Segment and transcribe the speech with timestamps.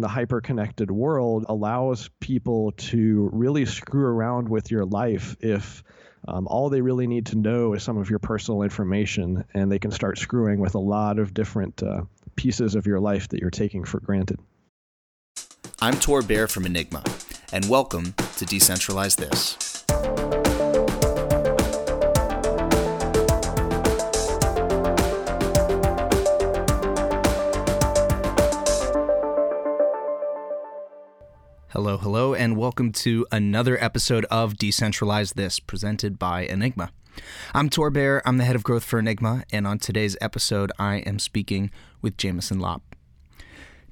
[0.00, 5.82] the hyper connected world allows people to really screw around with your life if
[6.26, 9.78] um, all they really need to know is some of your personal information, and they
[9.78, 12.02] can start screwing with a lot of different uh,
[12.36, 14.38] pieces of your life that you're taking for granted.
[15.80, 17.04] I'm Tor Bair from Enigma,
[17.52, 19.77] and welcome to Decentralize This.
[31.72, 36.92] Hello, hello, and welcome to another episode of Decentralize This, presented by Enigma.
[37.52, 41.00] I'm Tor Bair, I'm the head of growth for Enigma, and on today's episode, I
[41.00, 42.96] am speaking with Jameson Lopp.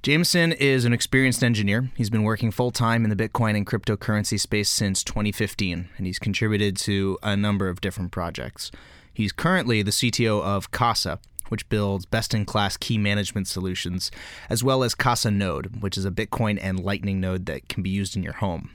[0.03, 1.91] Jameson is an experienced engineer.
[1.95, 6.19] He's been working full time in the Bitcoin and cryptocurrency space since 2015, and he's
[6.19, 8.73] contributed to a number of different projects.
[9.13, 11.19] He's currently the CTO of Casa,
[11.49, 14.11] which builds best in class key management solutions,
[14.49, 17.91] as well as Casa Node, which is a Bitcoin and Lightning node that can be
[17.91, 18.71] used in your home.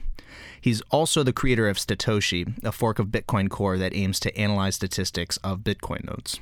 [0.59, 4.75] He's also the creator of Statoshi, a fork of Bitcoin Core that aims to analyze
[4.75, 6.39] statistics of Bitcoin nodes.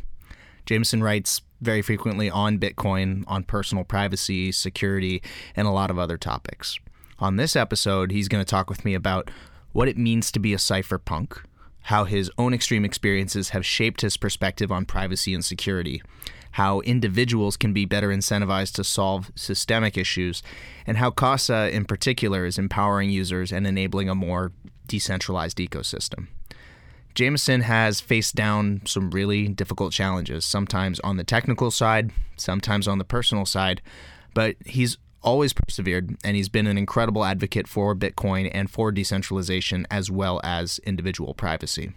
[0.66, 5.22] Jameson writes very frequently on Bitcoin, on personal privacy, security,
[5.56, 6.78] and a lot of other topics.
[7.20, 9.32] On this episode, he's going to talk with me about
[9.72, 11.44] what it means to be a cypherpunk,
[11.84, 16.02] how his own extreme experiences have shaped his perspective on privacy and security,
[16.52, 20.44] how individuals can be better incentivized to solve systemic issues,
[20.86, 24.52] and how CASA in particular is empowering users and enabling a more
[24.88, 26.28] decentralized ecosystem.
[27.16, 32.98] Jameson has faced down some really difficult challenges, sometimes on the technical side, sometimes on
[32.98, 33.82] the personal side,
[34.34, 39.88] but he's always persevered, and he's been an incredible advocate for Bitcoin and for decentralization
[39.90, 41.92] as well as individual privacy.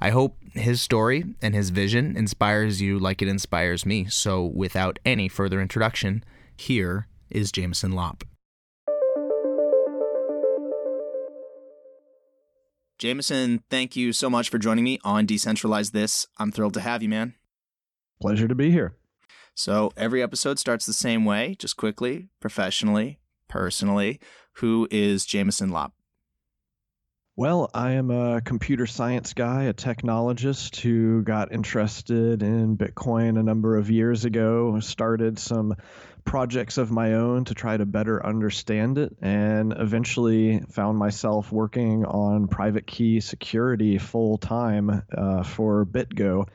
[0.00, 4.06] I hope his story and his vision inspires you like it inspires me.
[4.06, 6.24] So, without any further introduction,
[6.56, 8.24] here is Jameson Lopp.
[12.98, 16.26] Jameson, thank you so much for joining me on Decentralize This.
[16.38, 17.34] I'm thrilled to have you, man.
[18.20, 18.94] Pleasure to be here.
[19.54, 23.18] So every episode starts the same way, just quickly, professionally,
[23.48, 24.20] personally.
[24.54, 25.92] Who is Jameson Lopp?
[27.36, 33.42] Well, I am a computer science guy, a technologist who got interested in Bitcoin a
[33.42, 35.74] number of years ago, started some
[36.24, 42.04] projects of my own to try to better understand it, and eventually found myself working
[42.04, 46.46] on private key security full time uh, for BitGo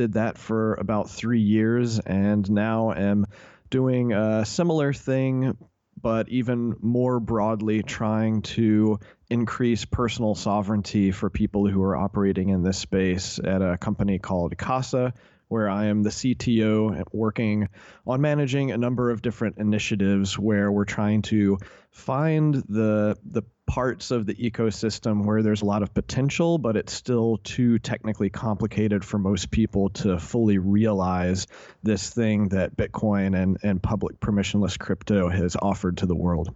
[0.00, 3.26] did that for about three years and now am
[3.68, 5.54] doing a similar thing,
[6.00, 12.62] but even more broadly trying to increase personal sovereignty for people who are operating in
[12.62, 15.12] this space at a company called Casa,
[15.48, 17.68] where I am the CTO working
[18.06, 21.58] on managing a number of different initiatives where we're trying to
[21.90, 26.92] find the the parts of the ecosystem where there's a lot of potential, but it's
[26.92, 31.46] still too technically complicated for most people to fully realize
[31.80, 36.52] this thing that Bitcoin and, and public permissionless crypto has offered to the world.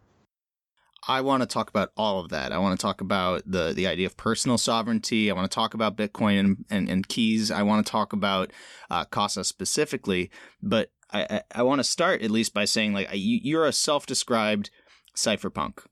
[1.06, 2.50] I want to talk about all of that.
[2.50, 5.30] I want to talk about the the idea of personal sovereignty.
[5.30, 7.52] I want to talk about Bitcoin and, and, and keys.
[7.52, 8.52] I want to talk about
[8.90, 10.30] uh, Casa specifically.
[10.60, 14.04] But I, I, I, want to start at least by saying like you're a self
[14.04, 14.70] described
[15.14, 15.84] cypherpunk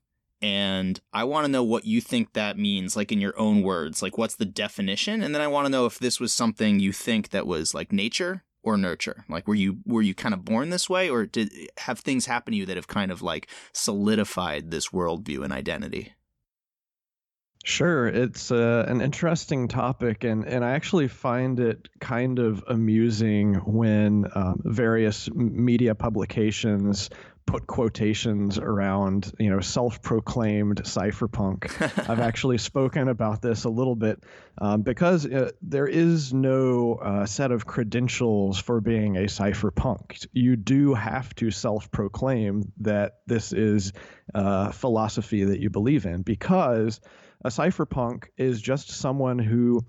[0.43, 4.01] and I want to know what you think that means, like in your own words.
[4.01, 5.23] Like, what's the definition?
[5.23, 7.93] And then I want to know if this was something you think that was like
[7.93, 9.23] nature or nurture.
[9.29, 12.51] Like, were you were you kind of born this way, or did have things happen
[12.51, 16.13] to you that have kind of like solidified this worldview and identity?
[17.65, 23.53] Sure, it's uh, an interesting topic, and, and I actually find it kind of amusing
[23.53, 27.09] when um, various media publications
[27.45, 31.69] put quotations around, you know, self-proclaimed cypherpunk.
[32.09, 34.23] I've actually spoken about this a little bit
[34.57, 40.25] um, because uh, there is no uh, set of credentials for being a cypherpunk.
[40.31, 43.93] You do have to self-proclaim that this is
[44.33, 46.99] a uh, philosophy that you believe in because
[47.43, 49.85] a cypherpunk is just someone who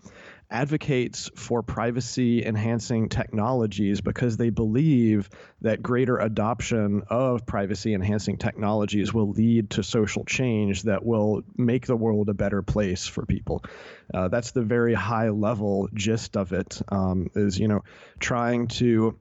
[0.50, 5.28] advocates for privacy enhancing technologies because they believe
[5.62, 11.86] that greater adoption of privacy enhancing technologies will lead to social change that will make
[11.86, 13.64] the world a better place for people.
[14.12, 16.80] Uh, that's the very high level gist of it.
[16.88, 17.82] Um, is you know
[18.20, 19.18] trying to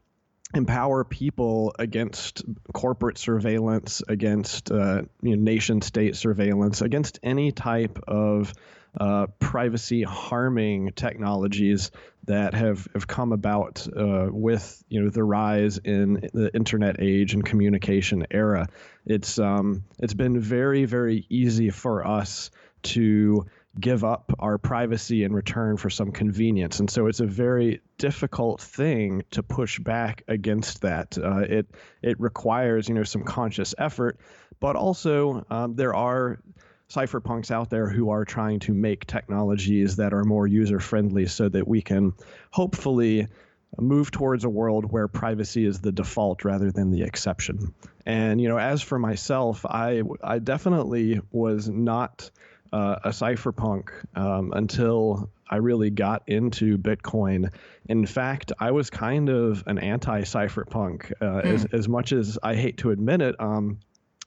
[0.54, 2.44] empower people against
[2.74, 8.54] corporate surveillance, against uh, you know, nation state surveillance, against any type of
[9.00, 11.92] uh, privacy harming technologies
[12.26, 17.34] that have, have come about uh, with you know the rise in the internet age
[17.34, 18.68] and communication era.
[19.06, 22.52] It's um, it's been very very easy for us
[22.84, 23.46] to
[23.80, 26.80] give up our privacy in return for some convenience.
[26.80, 31.18] And so it's a very difficult thing to push back against that.
[31.18, 31.68] Uh, it
[32.02, 34.20] it requires you know some conscious effort,
[34.60, 36.40] but also um, there are
[36.94, 41.50] cypherpunks out there who are trying to make technologies that are more user friendly so
[41.50, 42.14] that we can
[42.52, 43.28] hopefully
[43.80, 47.74] move towards a world where privacy is the default rather than the exception.
[48.06, 52.30] And you know, as for myself, I I definitely was not
[52.72, 57.52] uh, a cypherpunk um, until I really got into Bitcoin.
[57.88, 61.12] In fact, I was kind of an anti-cypherpunk.
[61.22, 61.46] Uh, mm.
[61.46, 63.80] as, as much as I hate to admit it, um,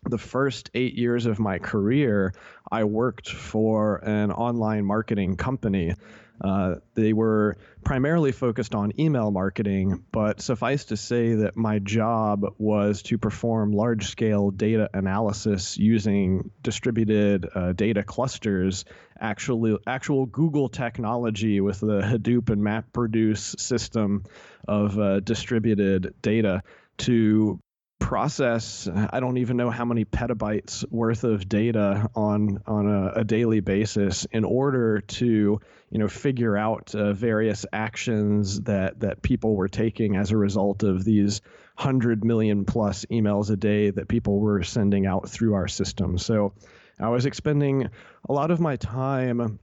[0.04, 2.32] the first eight years of my career,
[2.70, 5.94] I worked for an online marketing company.
[6.40, 12.44] Uh, they were primarily focused on email marketing, but suffice to say that my job
[12.58, 18.84] was to perform large scale data analysis using distributed uh, data clusters,
[19.18, 24.24] actually, actual Google technology with the Hadoop and MapReduce system
[24.68, 26.62] of uh, distributed data
[26.98, 27.60] to
[27.98, 33.24] process i don't even know how many petabytes worth of data on on a, a
[33.24, 35.60] daily basis in order to
[35.90, 40.82] you know figure out uh, various actions that that people were taking as a result
[40.82, 41.40] of these
[41.76, 46.18] 100 million plus emails a day that people were sending out through our system.
[46.18, 46.52] So
[46.98, 47.88] i was expending
[48.28, 49.58] a lot of my time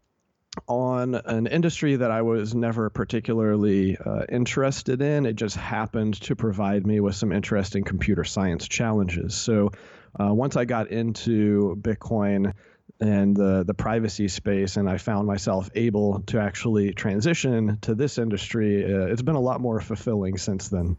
[0.68, 5.26] on an industry that I was never particularly uh, interested in.
[5.26, 9.36] It just happened to provide me with some interesting computer science challenges.
[9.36, 9.72] So
[10.20, 12.54] uh, once I got into Bitcoin
[13.00, 18.18] and the, the privacy space, and I found myself able to actually transition to this
[18.18, 20.98] industry, uh, it's been a lot more fulfilling since then.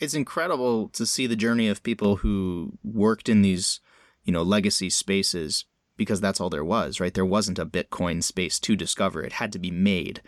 [0.00, 3.78] It's incredible to see the journey of people who worked in these,
[4.24, 5.64] you know, legacy spaces
[6.02, 7.14] because that's all there was, right?
[7.14, 9.22] There wasn't a Bitcoin space to discover.
[9.22, 10.20] It had to be made.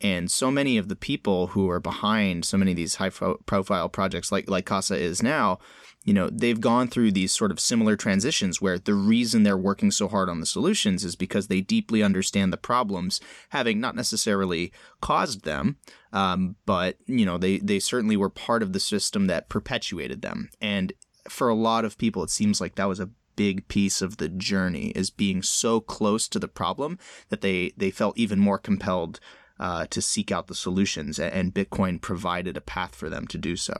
[0.00, 3.88] And so many of the people who are behind so many of these high profile
[3.88, 5.58] projects like, like Casa is now,
[6.04, 9.90] you know, they've gone through these sort of similar transitions where the reason they're working
[9.90, 14.70] so hard on the solutions is because they deeply understand the problems, having not necessarily
[15.00, 15.78] caused them,
[16.12, 20.50] um, but, you know, they, they certainly were part of the system that perpetuated them.
[20.60, 20.92] And
[21.28, 24.28] for a lot of people, it seems like that was a big piece of the
[24.28, 26.98] journey is being so close to the problem
[27.28, 29.20] that they they felt even more compelled
[29.58, 33.56] uh, to seek out the solutions, and Bitcoin provided a path for them to do
[33.56, 33.74] so.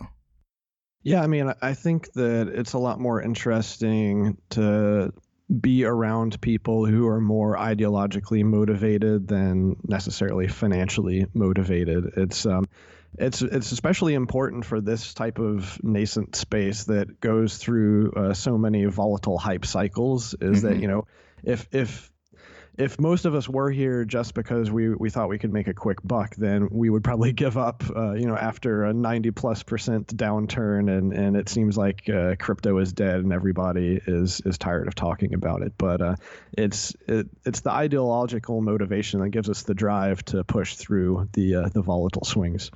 [1.03, 5.13] Yeah, I mean, I think that it's a lot more interesting to
[5.61, 12.05] be around people who are more ideologically motivated than necessarily financially motivated.
[12.17, 12.67] It's um,
[13.19, 18.59] it's it's especially important for this type of nascent space that goes through uh, so
[18.59, 20.35] many volatile hype cycles.
[20.41, 20.69] Is mm-hmm.
[20.69, 21.07] that you know
[21.45, 22.11] if if
[22.77, 25.75] if most of us were here just because we, we thought we could make a
[25.75, 29.63] quick buck, then we would probably give up, uh, you know, after a 90 plus
[29.63, 30.91] percent downturn.
[30.95, 34.95] And, and it seems like uh, crypto is dead and everybody is, is tired of
[34.95, 35.73] talking about it.
[35.79, 36.17] But uh,
[36.53, 41.57] it's, it, it's the ideological motivation that gives us the drive to push through the,
[41.57, 42.71] uh, the volatile swings.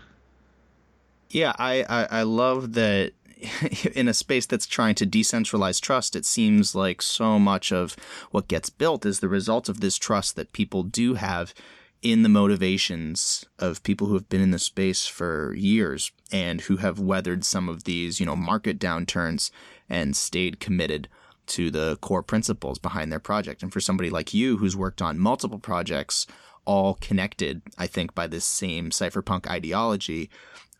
[1.31, 3.13] Yeah, I, I, I love that
[3.95, 7.97] in a space that's trying to decentralize trust, it seems like so much of
[8.31, 11.55] what gets built is the result of this trust that people do have
[12.03, 16.79] in the motivations of people who have been in the space for years and who
[16.79, 19.51] have weathered some of these, you know, market downturns
[19.89, 21.09] and stayed committed
[21.47, 23.63] to the core principles behind their project.
[23.63, 26.27] And for somebody like you who's worked on multiple projects,
[26.65, 30.31] all connected, I think, by this same cypherpunk ideology,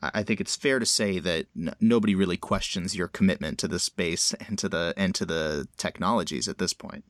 [0.03, 3.79] I think it's fair to say that n- nobody really questions your commitment to the
[3.79, 7.05] space and to the and to the technologies at this point.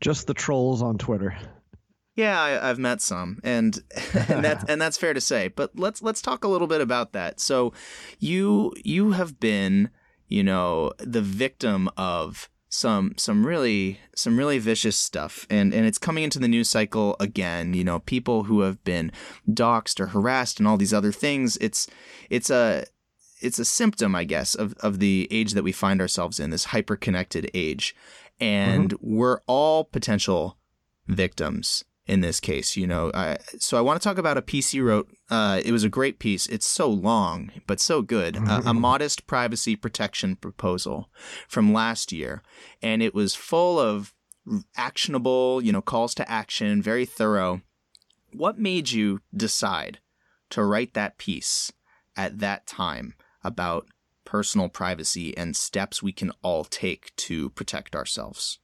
[0.00, 1.36] Just the trolls on Twitter.
[2.16, 3.82] Yeah, I, have met some, and
[4.28, 5.48] and that's and that's fair to say.
[5.48, 7.40] But let's let's talk a little bit about that.
[7.40, 7.72] So,
[8.18, 9.90] you you have been,
[10.28, 15.46] you know, the victim of some some really some really vicious stuff.
[15.50, 19.12] And and it's coming into the news cycle again you know people who have been
[19.48, 21.58] doxxed or harassed and all these other things.
[21.58, 21.88] It's
[22.30, 22.86] it's a
[23.42, 26.66] it's a symptom i guess of of the age that we find ourselves in this
[26.66, 27.94] hyper connected age.
[28.38, 29.16] And mm-hmm.
[29.16, 30.56] we're all potential
[31.06, 32.76] victims in this case.
[32.76, 35.08] You know, I, so I want to talk about a piece you wrote.
[35.30, 36.46] Uh, it was a great piece.
[36.46, 38.36] It's so long, but so good.
[38.36, 41.08] Uh, a modest privacy protection proposal
[41.48, 42.42] from last year,
[42.82, 44.12] and it was full of
[44.76, 47.62] actionable, you know, calls to action, very thorough.
[48.32, 50.00] What made you decide
[50.50, 51.72] to write that piece
[52.16, 53.14] at that time
[53.44, 53.86] about
[54.24, 58.58] personal privacy and steps we can all take to protect ourselves?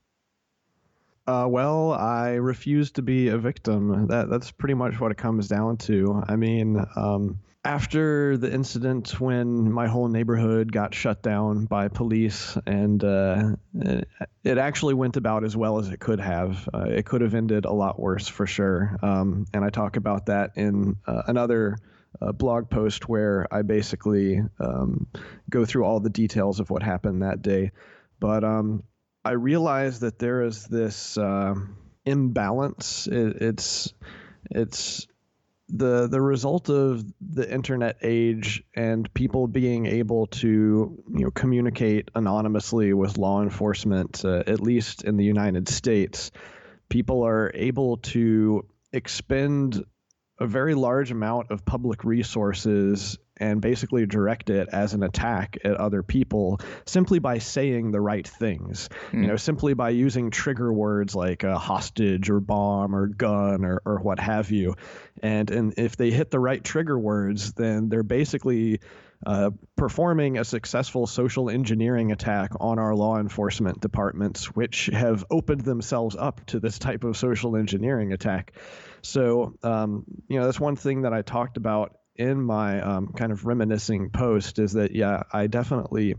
[1.26, 4.06] Uh, well, I refuse to be a victim.
[4.06, 6.23] That that's pretty much what it comes down to.
[6.28, 12.56] I mean, um, after the incident when my whole neighborhood got shut down by police,
[12.64, 13.56] and uh,
[14.45, 16.68] it actually went about as well as it could have.
[16.73, 18.97] Uh, it could have ended a lot worse for sure.
[19.02, 21.76] Um, and I talk about that in uh, another.
[22.18, 25.06] Uh, blog post where I basically um,
[25.50, 27.73] go through all the details of what happened that day.
[28.18, 28.85] But um,
[29.26, 31.56] I realize that there is this uh,
[32.04, 33.09] imbalance.
[33.09, 33.92] It, it's
[34.52, 35.09] it's
[35.68, 42.09] the the result of the internet age and people being able to you know communicate
[42.14, 46.30] anonymously with law enforcement, uh, at least in the United States.
[46.88, 49.85] People are able to expend
[50.38, 55.76] a very large amount of public resources and basically direct it as an attack at
[55.76, 58.88] other people simply by saying the right things.
[59.10, 59.12] Mm.
[59.12, 59.26] You hmm.
[59.26, 63.98] know, simply by using trigger words like a hostage or bomb or gun or, or
[63.98, 64.74] what have you.
[65.22, 68.80] And and if they hit the right trigger words, then they're basically
[69.24, 75.62] uh, performing a successful social engineering attack on our law enforcement departments, which have opened
[75.62, 78.52] themselves up to this type of social engineering attack.
[79.02, 83.32] So, um, you know, that's one thing that I talked about in my um, kind
[83.32, 86.16] of reminiscing post is that, yeah, I definitely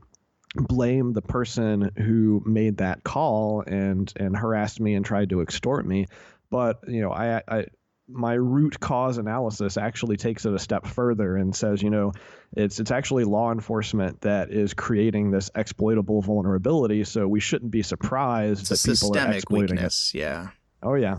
[0.55, 5.85] blame the person who made that call and and harassed me and tried to extort
[5.85, 6.07] me
[6.49, 7.65] but you know I, I
[8.07, 12.13] my root cause analysis actually takes it a step further and says, you know,
[12.55, 17.03] it's it's actually law enforcement that is creating this exploitable vulnerability.
[17.03, 20.19] So we shouldn't be surprised it's that people are exploiting weakness, it.
[20.19, 20.47] Yeah.
[20.81, 21.17] Oh yeah.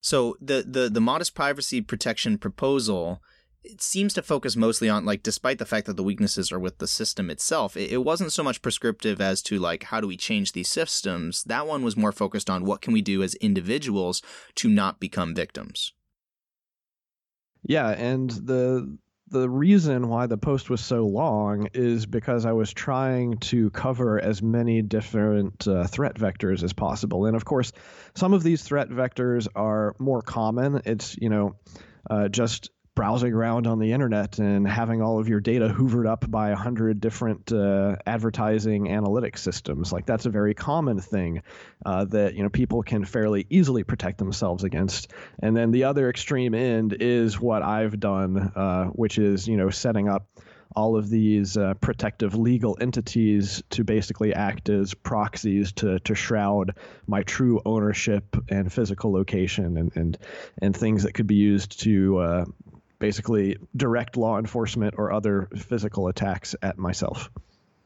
[0.00, 3.22] So the the the modest privacy protection proposal
[3.64, 6.78] it seems to focus mostly on like despite the fact that the weaknesses are with
[6.78, 10.16] the system itself it, it, wasn't so much prescriptive as to like how do we
[10.16, 14.22] change these systems that one was more focused on what can we do as individuals
[14.54, 15.92] to not become victims
[17.62, 22.72] yeah and the the reason why the post was so long is because I was
[22.72, 27.24] trying to cover as many different uh, threat vectors as possible.
[27.24, 27.72] And of course,
[28.14, 30.82] some of these threat vectors are more common.
[30.84, 31.56] It's, you know,
[32.08, 36.30] uh, just browsing around on the internet and having all of your data hoovered up
[36.30, 39.92] by a hundred different uh, advertising analytics systems.
[39.92, 41.42] Like that's a very common thing
[41.84, 45.10] uh, that you know people can fairly easily protect themselves against.
[45.40, 49.70] And then the other extreme end is what I've done, uh, which is you know
[49.70, 50.26] setting up
[50.76, 56.74] all of these uh, protective legal entities to basically act as proxies to, to shroud
[57.06, 60.18] my true ownership and physical location and, and,
[60.60, 62.44] and things that could be used to uh,
[63.04, 67.30] basically direct law enforcement or other physical attacks at myself.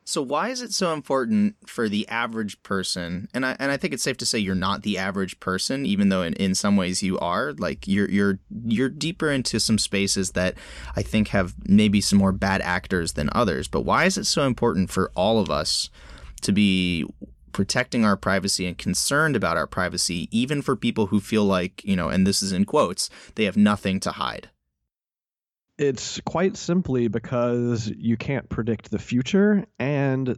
[0.04, 3.28] So why is it so important for the average person?
[3.34, 6.08] And I and I think it's safe to say you're not the average person, even
[6.08, 7.52] though in, in some ways you are.
[7.52, 10.54] Like you're you're you're deeper into some spaces that
[10.94, 13.66] I think have maybe some more bad actors than others.
[13.66, 15.90] But why is it so important for all of us
[16.42, 17.04] to be
[17.50, 21.96] protecting our privacy and concerned about our privacy, even for people who feel like, you
[21.96, 24.48] know, and this is in quotes, they have nothing to hide?
[25.78, 30.36] It's quite simply because you can't predict the future, and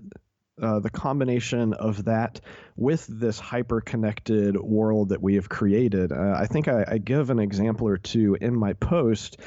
[0.61, 2.41] uh, the combination of that
[2.77, 6.13] with this hyper connected world that we have created.
[6.13, 9.39] Uh, I think I, I, give an example or two in my post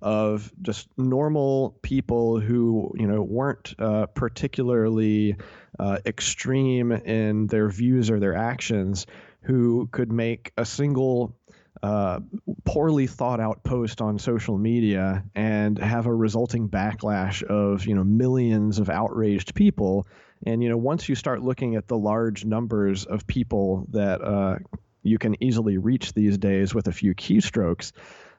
[0.00, 5.36] of just normal people who you know weren't uh, particularly
[5.78, 9.06] uh, extreme in their views or their actions
[9.42, 11.36] who could make a single
[11.82, 12.20] uh,
[12.64, 18.04] poorly thought out post on social media and have a resulting backlash of you know
[18.04, 20.06] millions of outraged people.
[20.46, 24.58] And you know once you start looking at the large numbers of people that uh,
[25.02, 27.92] you can easily reach these days with a few keystrokes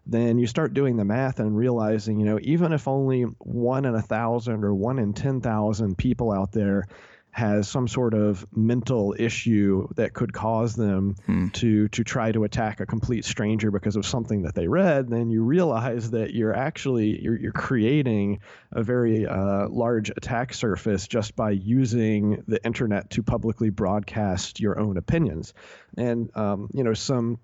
[0.06, 3.96] then you start doing the math and realizing you know even if only one in
[3.96, 6.86] a thousand or one in ten thousand people out there
[7.34, 11.48] has some sort of mental issue that could cause them hmm.
[11.50, 15.32] to to try to attack a complete stranger because of something that they read, then
[15.32, 18.40] you realize that you're actually you're, you're creating
[18.72, 24.80] a very uh, large attack surface just by using the internet to publicly broadcast your
[24.80, 25.56] own opinions,
[25.98, 27.40] and um, you know some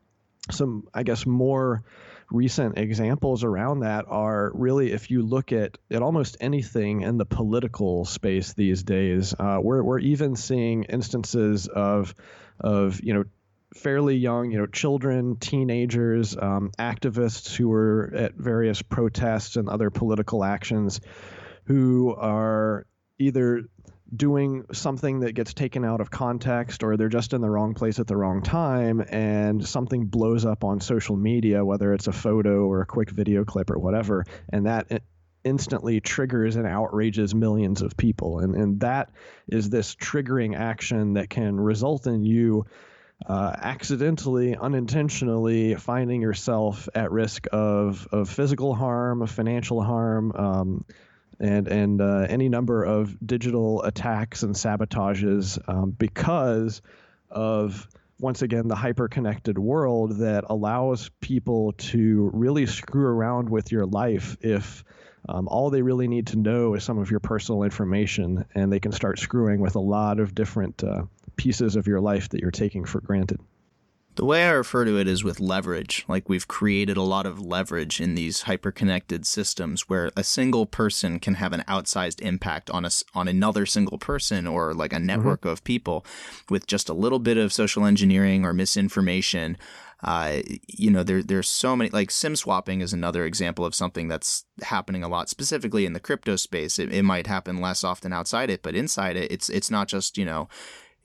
[0.51, 1.83] some, I guess, more
[2.31, 7.25] recent examples around that are really if you look at at almost anything in the
[7.25, 12.13] political space these days, uh, we're we're even seeing instances of
[12.59, 13.23] of you know
[13.75, 19.89] fairly young, you know, children, teenagers, um, activists who are at various protests and other
[19.89, 20.99] political actions
[21.65, 22.85] who are
[23.19, 23.63] either
[24.15, 27.99] doing something that gets taken out of context or they're just in the wrong place
[27.99, 32.65] at the wrong time and something blows up on social media whether it's a photo
[32.65, 35.03] or a quick video clip or whatever and that
[35.43, 38.39] instantly triggers and outrages millions of people.
[38.39, 39.11] And and that
[39.47, 42.65] is this triggering action that can result in you
[43.25, 50.85] uh, accidentally, unintentionally finding yourself at risk of, of physical harm, of financial harm, um,
[51.39, 56.81] and and uh, any number of digital attacks and sabotages um, because
[57.29, 57.87] of
[58.19, 64.35] once again the hyper-connected world that allows people to really screw around with your life
[64.41, 64.83] if
[65.27, 68.79] um, all they really need to know is some of your personal information and they
[68.79, 71.03] can start screwing with a lot of different uh,
[71.35, 73.39] pieces of your life that you're taking for granted
[74.19, 76.03] the way I refer to it is with leverage.
[76.09, 81.21] Like we've created a lot of leverage in these hyper-connected systems where a single person
[81.21, 85.05] can have an outsized impact on us on another single person or like a mm-hmm.
[85.05, 85.51] network mm-hmm.
[85.51, 86.05] of people
[86.49, 89.55] with just a little bit of social engineering or misinformation.
[90.03, 94.09] Uh, you know, there there's so many like sim swapping is another example of something
[94.09, 96.77] that's happening a lot, specifically in the crypto space.
[96.77, 100.17] It, it might happen less often outside it, but inside it, it's it's not just
[100.17, 100.49] you know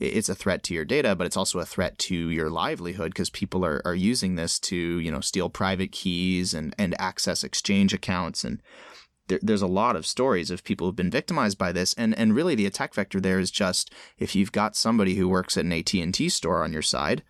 [0.01, 3.31] it's a threat to your data, but it's also a threat to your livelihood because
[3.31, 7.95] people are, are using this to, you know, steal private keys and, and access exchange
[7.95, 8.45] accounts.
[8.45, 8.61] And
[9.29, 11.95] there, there's a lot of stories of people who've been victimized by this.
[11.95, 15.57] And, and really the attack vector there is just if you've got somebody who works
[15.57, 17.23] at an AT&T store on your side,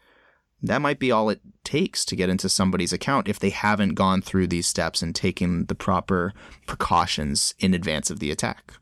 [0.63, 4.23] that might be all it takes to get into somebody's account if they haven't gone
[4.23, 6.33] through these steps and taken the proper
[6.67, 8.73] precautions in advance of the attack.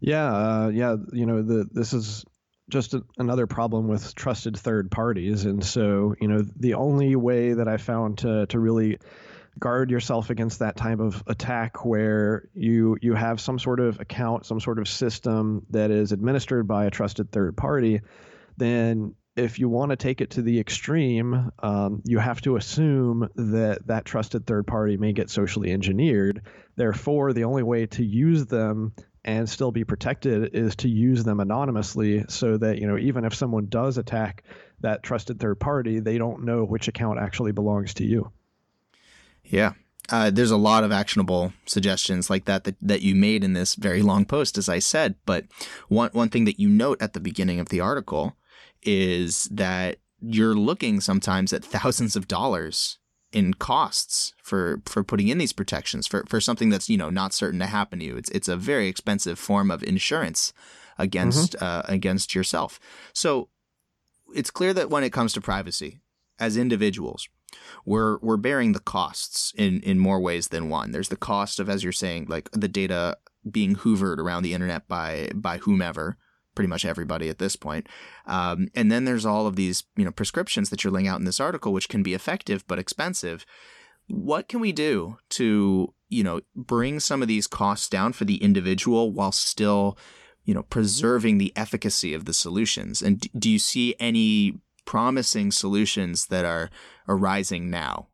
[0.00, 0.96] Yeah, uh, yeah.
[1.12, 2.24] You know, the this is
[2.70, 5.44] just a, another problem with trusted third parties.
[5.44, 8.98] And so, you know, the only way that I found to to really
[9.58, 14.46] guard yourself against that type of attack where you you have some sort of account,
[14.46, 18.00] some sort of system that is administered by a trusted third party,
[18.56, 23.28] then if you want to take it to the extreme, um, you have to assume
[23.36, 26.42] that that trusted third party may get socially engineered.
[26.76, 28.92] Therefore, the only way to use them
[29.24, 33.34] and still be protected is to use them anonymously so that you know even if
[33.34, 34.44] someone does attack
[34.80, 38.30] that trusted third party they don't know which account actually belongs to you.
[39.44, 39.72] Yeah.
[40.08, 43.74] Uh, there's a lot of actionable suggestions like that, that that you made in this
[43.74, 45.14] very long post as i said.
[45.26, 45.44] But
[45.88, 48.36] one one thing that you note at the beginning of the article
[48.82, 52.98] is that you're looking sometimes at thousands of dollars
[53.32, 57.32] in costs for for putting in these protections for for something that's you know not
[57.32, 58.16] certain to happen to you.
[58.16, 60.52] It's it's a very expensive form of insurance
[60.98, 61.64] against mm-hmm.
[61.64, 62.80] uh, against yourself.
[63.12, 63.48] So
[64.34, 66.00] it's clear that when it comes to privacy,
[66.38, 67.28] as individuals,
[67.84, 70.90] we're we're bearing the costs in in more ways than one.
[70.90, 73.16] There's the cost of, as you're saying, like the data
[73.48, 76.18] being hoovered around the internet by by whomever
[76.54, 77.88] pretty much everybody at this point.
[78.26, 81.24] Um, and then there's all of these, you know, prescriptions that you're laying out in
[81.24, 83.46] this article, which can be effective but expensive.
[84.08, 88.42] What can we do to, you know, bring some of these costs down for the
[88.42, 89.96] individual while still,
[90.44, 93.00] you know, preserving the efficacy of the solutions?
[93.02, 96.70] And do you see any promising solutions that are
[97.08, 98.09] arising now?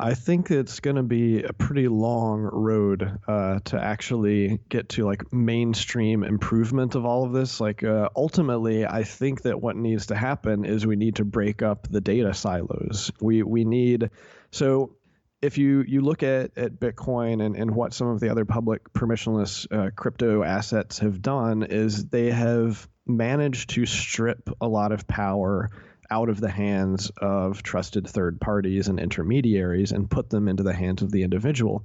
[0.00, 5.04] I think it's going to be a pretty long road uh, to actually get to
[5.04, 7.60] like mainstream improvement of all of this.
[7.60, 11.62] Like uh, ultimately, I think that what needs to happen is we need to break
[11.62, 13.10] up the data silos.
[13.20, 14.10] We we need
[14.52, 14.94] so
[15.42, 18.92] if you you look at, at Bitcoin and, and what some of the other public
[18.92, 25.08] permissionless uh, crypto assets have done is they have managed to strip a lot of
[25.08, 25.70] power
[26.10, 30.72] out of the hands of trusted third parties and intermediaries and put them into the
[30.72, 31.84] hands of the individual.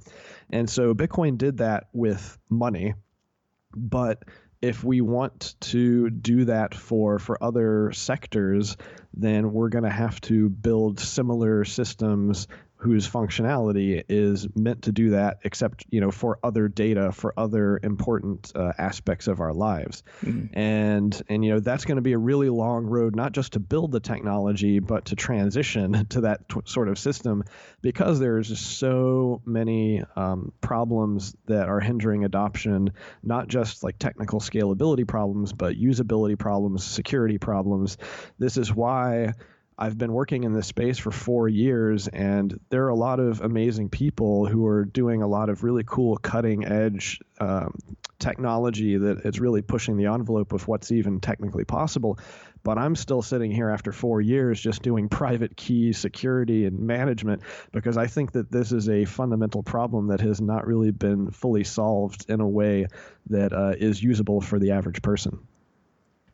[0.50, 2.94] And so Bitcoin did that with money,
[3.76, 4.22] but
[4.62, 8.78] if we want to do that for for other sectors,
[9.12, 12.48] then we're going to have to build similar systems
[12.84, 17.80] whose functionality is meant to do that except you know for other data for other
[17.82, 20.46] important uh, aspects of our lives mm-hmm.
[20.56, 23.58] and and you know that's going to be a really long road not just to
[23.58, 27.42] build the technology but to transition to that t- sort of system
[27.80, 32.92] because there's just so many um, problems that are hindering adoption
[33.22, 37.96] not just like technical scalability problems but usability problems security problems
[38.38, 39.32] this is why
[39.76, 43.40] I've been working in this space for four years, and there are a lot of
[43.40, 47.76] amazing people who are doing a lot of really cool cutting edge um,
[48.20, 52.18] technology that is really pushing the envelope of what's even technically possible.
[52.62, 57.42] But I'm still sitting here after four years just doing private key security and management
[57.72, 61.64] because I think that this is a fundamental problem that has not really been fully
[61.64, 62.86] solved in a way
[63.28, 65.40] that uh, is usable for the average person.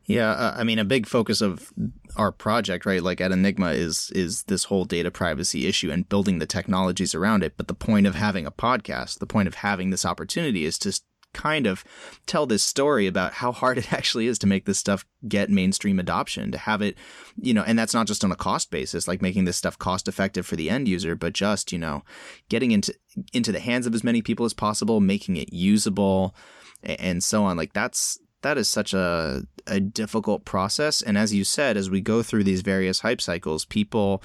[0.06, 1.72] Yeah, uh, I mean, a big focus of
[2.16, 6.38] our project, right, like at Enigma, is is this whole data privacy issue and building
[6.38, 7.54] the technologies around it.
[7.56, 11.00] But the point of having a podcast, the point of having this opportunity, is to
[11.32, 11.84] kind of
[12.26, 15.98] tell this story about how hard it actually is to make this stuff get mainstream
[15.98, 16.96] adoption, to have it,
[17.36, 20.08] you know, and that's not just on a cost basis, like making this stuff cost
[20.08, 22.02] effective for the end user, but just, you know,
[22.48, 22.94] getting into
[23.32, 26.34] into the hands of as many people as possible, making it usable
[26.82, 27.56] and so on.
[27.56, 31.02] Like that's that is such a a difficult process.
[31.02, 34.22] And as you said, as we go through these various hype cycles, people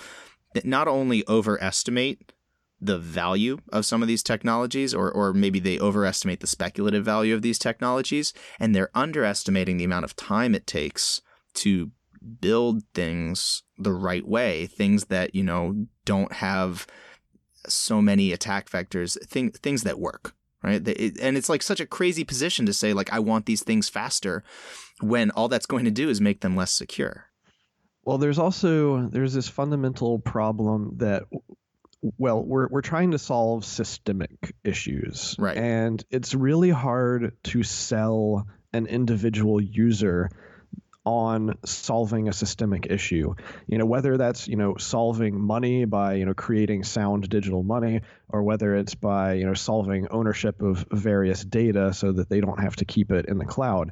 [0.63, 2.31] not only overestimate
[2.81, 7.33] the value of some of these technologies, or or maybe they overestimate the speculative value
[7.33, 11.21] of these technologies, and they're underestimating the amount of time it takes
[11.55, 11.91] to
[12.41, 16.87] build things the right way, things that, you know, don't have
[17.67, 20.33] so many attack vectors, thing, things that work
[20.65, 20.87] right?
[21.21, 24.43] And it's like such a crazy position to say, like, I want these things faster
[24.99, 27.27] when all that's going to do is make them less secure.
[28.03, 31.23] Well, there's also there's this fundamental problem that
[32.17, 35.35] well, we're we're trying to solve systemic issues.
[35.39, 35.57] Right.
[35.57, 40.29] And it's really hard to sell an individual user
[41.05, 43.35] on solving a systemic issue.
[43.67, 48.01] You know, whether that's, you know, solving money by, you know, creating sound digital money
[48.29, 52.59] or whether it's by, you know, solving ownership of various data so that they don't
[52.59, 53.91] have to keep it in the cloud.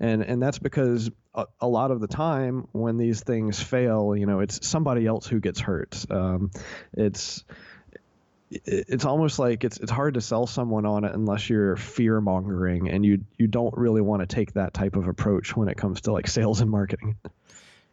[0.00, 4.24] And and that's because a, a lot of the time when these things fail, you
[4.24, 6.06] know, it's somebody else who gets hurt.
[6.10, 6.50] Um,
[6.94, 7.44] it's
[8.64, 12.88] it's almost like it's it's hard to sell someone on it unless you're fear mongering
[12.88, 16.02] and you you don't really want to take that type of approach when it comes
[16.02, 17.16] to like sales and marketing.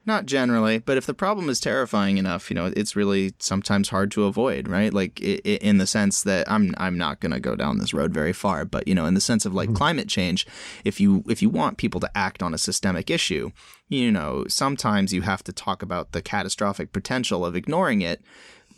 [0.06, 4.12] Not generally, but if the problem is terrifying enough, you know, it's really sometimes hard
[4.12, 4.93] to avoid, right?
[4.93, 7.93] Like it, it, in the sense that I'm I'm not going to go down this
[7.93, 9.76] road very far, but you know, in the sense of like mm-hmm.
[9.76, 10.48] climate change,
[10.84, 13.52] if you if you want people to act on a systemic issue,
[13.88, 18.22] you know, sometimes you have to talk about the catastrophic potential of ignoring it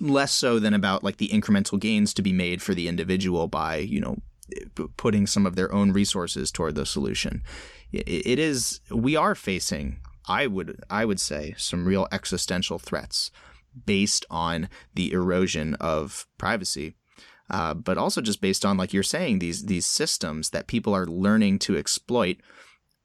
[0.02, 3.78] less so than about like the incremental gains to be made for the individual by
[3.78, 4.18] you know
[4.98, 7.44] putting some of their own resources toward the solution.
[7.92, 13.32] It is we are facing, I would I would say, some real existential threats
[13.86, 16.96] based on the erosion of privacy.
[17.50, 21.06] Uh, but also just based on, like you're saying, these these systems that people are
[21.06, 22.38] learning to exploit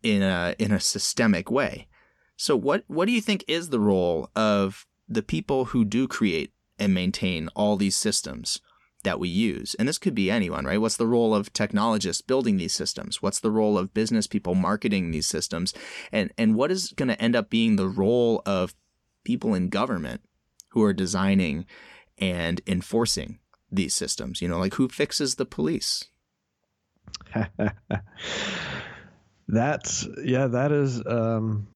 [0.05, 1.89] in a in a systemic way.
[2.37, 6.53] So, what what do you think is the role of the people who do create
[6.79, 8.61] and maintain all these systems
[9.07, 9.75] that we use.
[9.79, 10.81] And this could be anyone, right?
[10.81, 13.23] What's the role of technologists building these systems?
[13.23, 15.73] What's the role of business people marketing these systems?
[16.11, 18.75] And and what is going to end up being the role of
[19.25, 20.23] people in government
[20.71, 21.67] who are designing
[22.19, 23.39] and enforcing
[23.71, 24.43] these systems?
[24.43, 26.05] You know, like who fixes the police?
[29.49, 31.69] That's yeah, that is um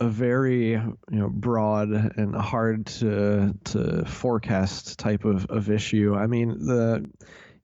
[0.00, 6.16] a very you know broad and hard to to forecast type of, of issue.
[6.16, 7.08] I mean the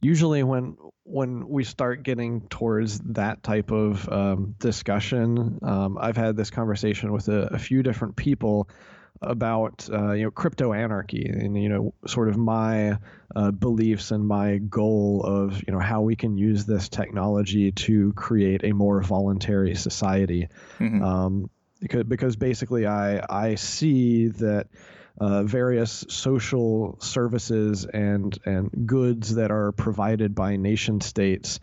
[0.01, 6.37] usually when when we start getting towards that type of um, discussion, um, I've had
[6.37, 8.69] this conversation with a, a few different people
[9.23, 12.99] about uh, you know crypto anarchy and you know sort of my
[13.35, 18.13] uh, beliefs and my goal of you know how we can use this technology to
[18.13, 20.49] create a more voluntary society.
[20.79, 21.03] Mm-hmm.
[21.03, 24.69] Um, because because basically I I see that
[25.19, 31.61] uh, various social services and and goods that are provided by nation states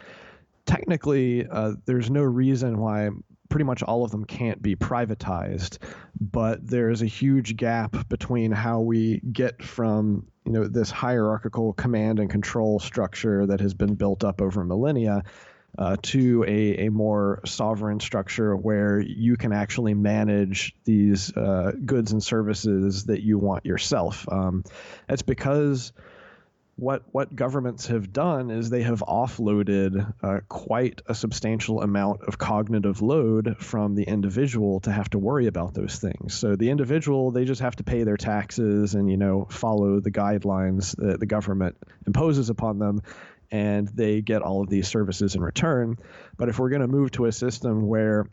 [0.66, 3.10] technically uh, there's no reason why
[3.54, 5.78] pretty much all of them can't be privatized.
[6.20, 12.20] But there's a huge gap between how we get from you know this hierarchical command
[12.20, 15.24] and control structure that has been built up over millennia
[15.78, 22.12] uh, to a, a more sovereign structure where you can actually manage these uh, goods
[22.12, 24.28] and services that you want yourself.
[24.32, 24.64] Um,
[25.10, 25.94] it's because
[26.76, 32.38] what what governments have done is they have offloaded uh, quite a substantial amount of
[32.40, 36.34] cognitive load from the individual to have to worry about those things.
[36.34, 40.12] So the individual they just have to pay their taxes and you know follow the
[40.12, 43.02] guidelines that the government imposes upon them
[43.54, 45.96] and they get all of these services in return.
[46.36, 48.26] But if we're going to move to a system where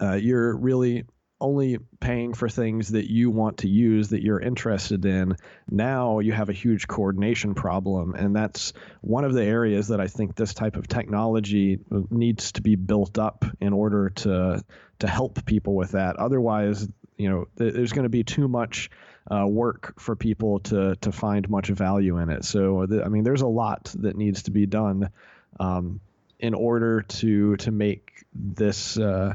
[0.00, 1.04] uh, you're really
[1.40, 5.36] only paying for things that you want to use that you're interested in
[5.68, 10.06] now you have a huge coordination problem and that's one of the areas that i
[10.06, 11.78] think this type of technology
[12.08, 14.64] needs to be built up in order to
[14.98, 18.88] to help people with that otherwise you know there's going to be too much
[19.30, 23.24] uh, work for people to to find much value in it so the, i mean
[23.24, 25.10] there's a lot that needs to be done
[25.58, 26.00] um,
[26.38, 29.34] in order to to make this uh,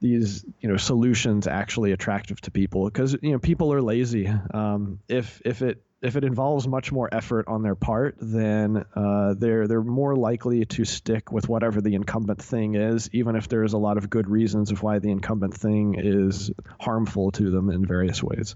[0.00, 4.28] these you know solutions actually attractive to people because you know people are lazy.
[4.52, 9.34] Um, if if it if it involves much more effort on their part, then uh,
[9.36, 13.74] they're they're more likely to stick with whatever the incumbent thing is, even if there's
[13.74, 17.84] a lot of good reasons of why the incumbent thing is harmful to them in
[17.84, 18.54] various ways.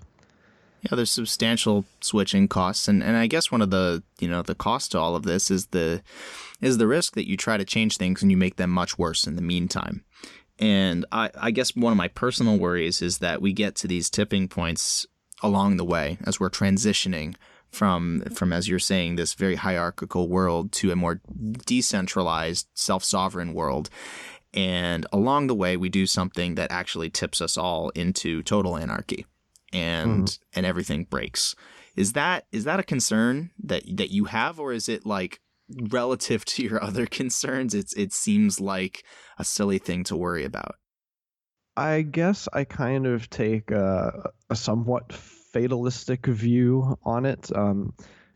[0.84, 4.54] Yeah, there's substantial switching costs, and, and I guess one of the you know the
[4.54, 6.02] cost to all of this is the
[6.60, 9.26] is the risk that you try to change things and you make them much worse
[9.26, 10.04] in the meantime.
[10.58, 14.10] And I, I guess one of my personal worries is that we get to these
[14.10, 15.06] tipping points
[15.42, 17.34] along the way as we're transitioning
[17.70, 21.20] from from as you're saying this very hierarchical world to a more
[21.66, 23.90] decentralized self-sovereign world
[24.52, 29.26] and along the way we do something that actually tips us all into total anarchy
[29.74, 30.38] and mm.
[30.54, 31.54] and everything breaks
[31.96, 36.44] is that is that a concern that that you have or is it like relative
[36.44, 39.04] to your other concerns, it's it seems like
[39.38, 40.76] a silly thing to worry about.
[41.76, 47.50] I guess I kind of take a, a somewhat fatalistic view on it.
[47.54, 47.94] Um,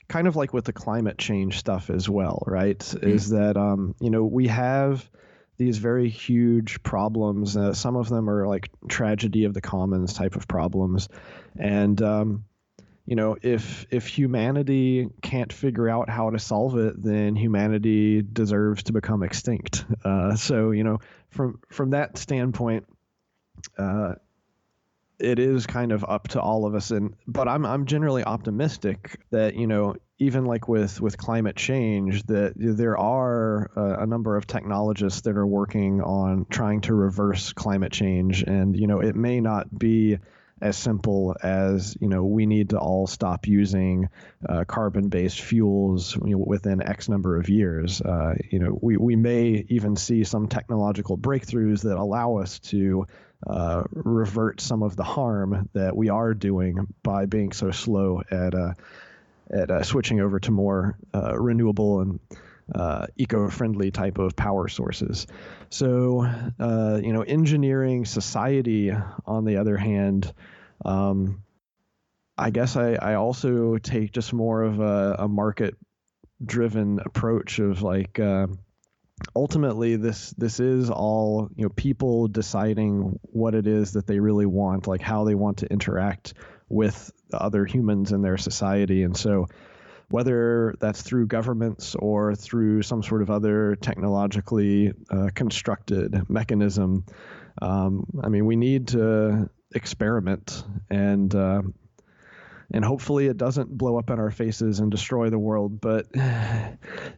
[0.09, 2.79] kind of like with the climate change stuff as well, right?
[2.79, 3.09] Mm-hmm.
[3.09, 5.09] Is that um, you know we have
[5.59, 7.57] these very huge problems.
[7.57, 11.09] Uh, some of them are like tragedy of the commons type of problems,
[11.59, 12.45] and um,
[13.09, 18.83] you know, if if humanity can't figure out how to solve it, then humanity deserves
[18.83, 19.87] to become extinct.
[20.05, 20.99] Uh, so, you know,
[21.31, 22.87] from from that standpoint,
[23.79, 24.17] uh,
[25.19, 26.91] it is kind of up to all of us.
[26.91, 32.25] And but I'm I'm generally optimistic that you know even like with with climate change
[32.25, 37.53] that there are a, a number of technologists that are working on trying to reverse
[37.53, 40.19] climate change, and you know it may not be
[40.61, 44.09] as simple as you know we need to all stop using
[44.49, 48.01] uh, carbon-based fuels you know, within X number of years.
[48.01, 53.07] Uh, you know, we we may even see some technological breakthroughs that allow us to
[53.47, 58.53] uh, revert some of the harm that we are doing by being so slow at
[58.53, 58.75] uh,
[59.51, 62.21] at uh, switching over to more uh, renewable and
[62.75, 65.27] uh, eco-friendly type of power sources.
[65.71, 66.29] So,
[66.61, 68.93] uh, you know, engineering society,
[69.27, 70.33] on the other hand,
[70.85, 71.43] um,
[72.37, 78.19] I guess I, I also take just more of a, a market-driven approach of like.
[78.19, 78.49] Uh,
[79.35, 84.47] ultimately this this is all you know people deciding what it is that they really
[84.47, 86.35] want like how they want to interact
[86.69, 89.47] with other humans in their society and so
[90.11, 97.05] whether that's through governments or through some sort of other technologically uh, constructed mechanism.
[97.61, 101.63] Um, I mean, we need to experiment and uh,
[102.71, 105.81] and hopefully it doesn't blow up in our faces and destroy the world.
[105.81, 106.07] But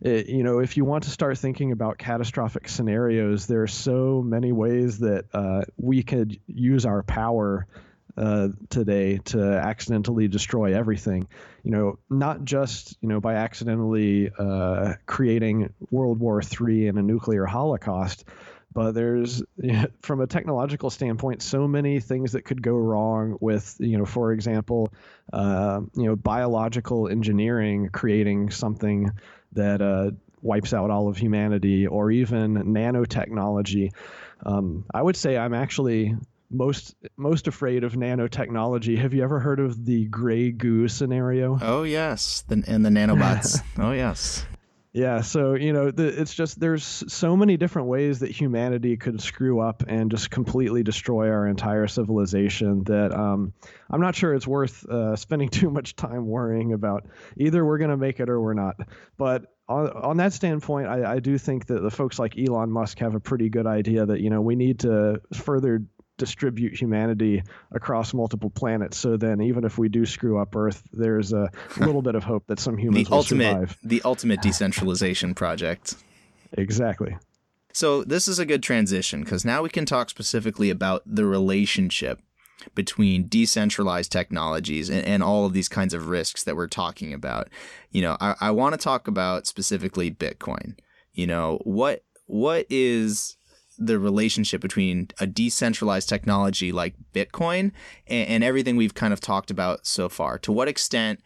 [0.00, 4.22] it, you know, if you want to start thinking about catastrophic scenarios, there are so
[4.24, 7.66] many ways that uh, we could use our power
[8.20, 11.26] uh, today to accidentally destroy everything.
[11.62, 17.02] You know, not just you know by accidentally uh, creating World War III and a
[17.02, 18.24] nuclear holocaust,
[18.72, 19.42] but there's
[20.02, 24.32] from a technological standpoint so many things that could go wrong with you know for
[24.32, 24.92] example
[25.32, 29.10] uh, you know biological engineering creating something
[29.52, 30.10] that uh,
[30.42, 33.92] wipes out all of humanity or even nanotechnology
[34.46, 36.14] um, i would say i'm actually
[36.50, 38.98] most most afraid of nanotechnology.
[38.98, 41.58] Have you ever heard of the gray goo scenario?
[41.60, 43.62] Oh yes, the, and the nanobots.
[43.78, 44.44] oh yes.
[44.92, 49.20] Yeah, so you know, the, it's just there's so many different ways that humanity could
[49.20, 53.52] screw up and just completely destroy our entire civilization that um,
[53.88, 57.06] I'm not sure it's worth uh, spending too much time worrying about.
[57.36, 58.74] Either we're going to make it or we're not.
[59.16, 62.98] But on, on that standpoint, I, I do think that the folks like Elon Musk
[62.98, 65.84] have a pretty good idea that you know we need to further
[66.20, 68.96] distribute humanity across multiple planets.
[68.96, 72.46] So then, even if we do screw up Earth, there's a little bit of hope
[72.46, 73.78] that some humans the will ultimate, survive.
[73.82, 75.96] The ultimate decentralization project.
[76.52, 77.16] Exactly.
[77.72, 82.20] So this is a good transition because now we can talk specifically about the relationship
[82.74, 87.48] between decentralized technologies and, and, all of these kinds of risks that we're talking about.
[87.90, 90.78] You know, I, I want to talk about specifically Bitcoin.
[91.14, 93.36] You know, what what is
[93.80, 97.72] the relationship between a decentralized technology like Bitcoin
[98.06, 100.38] and, and everything we've kind of talked about so far.
[100.40, 101.20] To what extent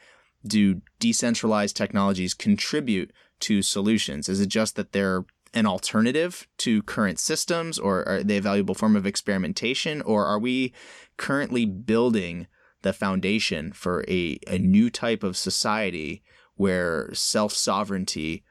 [0.46, 4.28] do decentralized technologies contribute to solutions?
[4.28, 8.74] Is it just that they're an alternative to current systems or are they a valuable
[8.74, 10.72] form of experimentation or are we
[11.16, 12.46] currently building
[12.82, 16.22] the foundation for a, a new type of society
[16.56, 18.44] where self sovereignty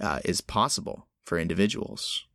[0.00, 2.26] uh, is possible for individuals?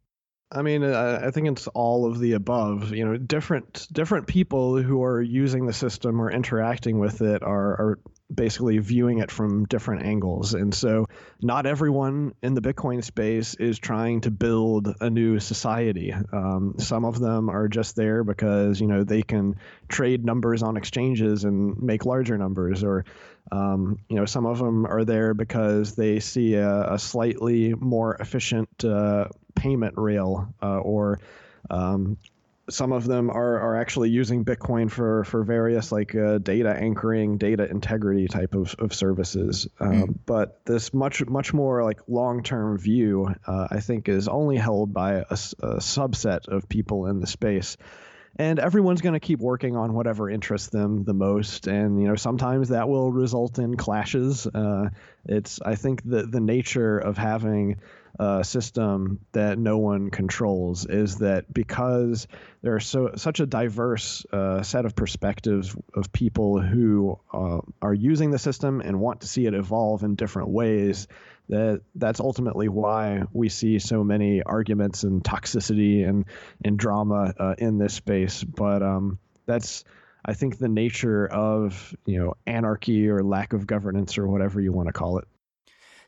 [0.49, 2.93] I mean, I think it's all of the above.
[2.93, 7.71] You know, different different people who are using the system or interacting with it are,
[7.71, 7.99] are
[8.33, 10.53] basically viewing it from different angles.
[10.53, 11.07] And so,
[11.41, 16.13] not everyone in the Bitcoin space is trying to build a new society.
[16.13, 19.57] Um, some of them are just there because you know they can
[19.89, 23.03] trade numbers on exchanges and make larger numbers, or
[23.51, 28.15] um, you know, some of them are there because they see a, a slightly more
[28.15, 31.19] efficient uh, payment rail uh, or
[31.69, 32.17] um,
[32.69, 37.38] some of them are, are actually using Bitcoin for, for various like uh, data anchoring,
[37.38, 39.67] data integrity type of, of services.
[39.79, 40.15] Um, mm.
[40.25, 44.93] But this much much more like long term view, uh, I think, is only held
[44.93, 47.77] by a, a, subset of people in the space.
[48.39, 52.15] And everyone's going to keep working on whatever interests them the most, and you know
[52.15, 54.45] sometimes that will result in clashes.
[54.45, 54.89] Uh,
[55.26, 57.78] it's I think the the nature of having
[58.19, 62.28] a system that no one controls is that because
[62.62, 67.93] there are so such a diverse uh, set of perspectives of people who uh, are
[67.93, 71.08] using the system and want to see it evolve in different ways
[71.49, 76.25] that that's ultimately why we see so many arguments and toxicity and
[76.63, 79.83] and drama uh, in this space but um, that's
[80.27, 84.73] I think the nature of you know anarchy or lack of governance or whatever you
[84.73, 85.27] want to call it.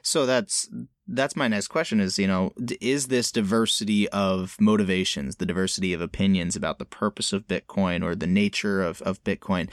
[0.01, 0.69] So that's
[1.07, 6.01] that's my next question is, you know, is this diversity of motivations, the diversity of
[6.01, 9.69] opinions about the purpose of Bitcoin or the nature of, of Bitcoin,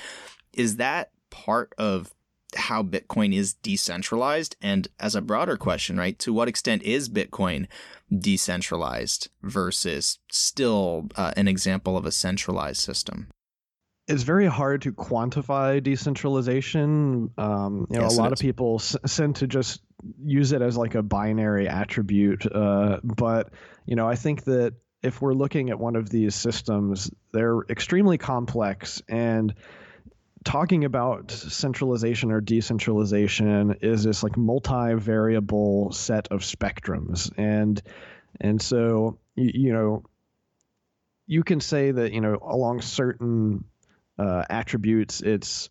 [0.55, 2.15] is that part of
[2.57, 4.57] how Bitcoin is decentralized?
[4.61, 7.67] And as a broader question, right, to what extent is Bitcoin
[8.17, 13.29] decentralized versus still uh, an example of a centralized system?
[14.09, 17.31] it's very hard to quantify decentralization.
[17.37, 19.81] Um, you know, yes, a lot of people s- tend to just
[20.23, 22.47] use it as like a binary attribute.
[22.47, 23.51] Uh, but
[23.85, 28.19] you know, I think that if we're looking at one of these systems, they're extremely
[28.19, 29.55] complex and
[30.47, 37.83] talking about centralization or decentralization is this like multi-variable set of spectrums and
[38.41, 40.05] and so you, you know
[41.27, 43.65] you can say that you know along certain
[44.21, 45.69] uh, attributes it's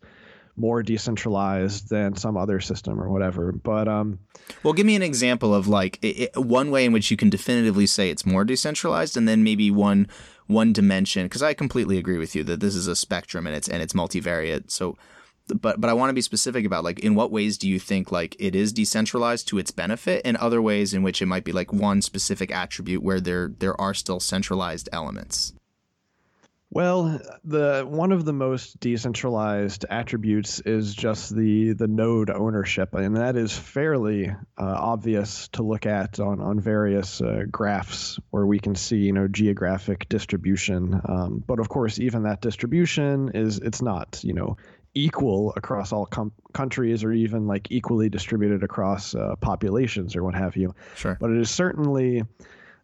[0.56, 3.52] more decentralized than some other system or whatever.
[3.52, 4.18] But um,
[4.62, 7.86] well, give me an example of like it, one way in which you can definitively
[7.86, 10.08] say it's more decentralized, and then maybe one
[10.46, 11.26] one dimension.
[11.26, 13.92] Because I completely agree with you that this is a spectrum and it's and it's
[13.92, 14.70] multivariate.
[14.70, 14.96] So,
[15.48, 18.10] but but I want to be specific about like in what ways do you think
[18.10, 21.52] like it is decentralized to its benefit, and other ways in which it might be
[21.52, 25.52] like one specific attribute where there there are still centralized elements.
[26.70, 33.16] Well, the one of the most decentralized attributes is just the the node ownership, and
[33.16, 38.58] that is fairly uh, obvious to look at on on various uh, graphs where we
[38.58, 41.00] can see you know geographic distribution.
[41.08, 44.56] Um, but of course, even that distribution is it's not you know
[44.92, 50.34] equal across all com- countries or even like equally distributed across uh, populations or what
[50.34, 50.74] have you.
[50.96, 51.16] Sure.
[51.20, 52.24] But it is certainly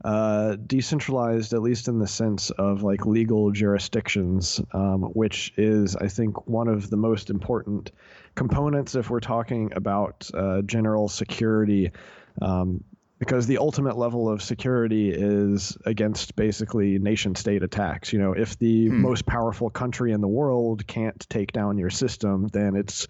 [0.05, 6.09] uh, decentralized, at least in the sense of like legal jurisdictions, um, which is, I
[6.09, 7.93] think, one of the most important
[8.35, 11.93] components if we're talking about uh, general security.
[12.41, 12.85] Um,
[13.21, 18.13] because the ultimate level of security is against basically nation state attacks.
[18.13, 19.01] You know, if the hmm.
[19.01, 23.07] most powerful country in the world can't take down your system, then it's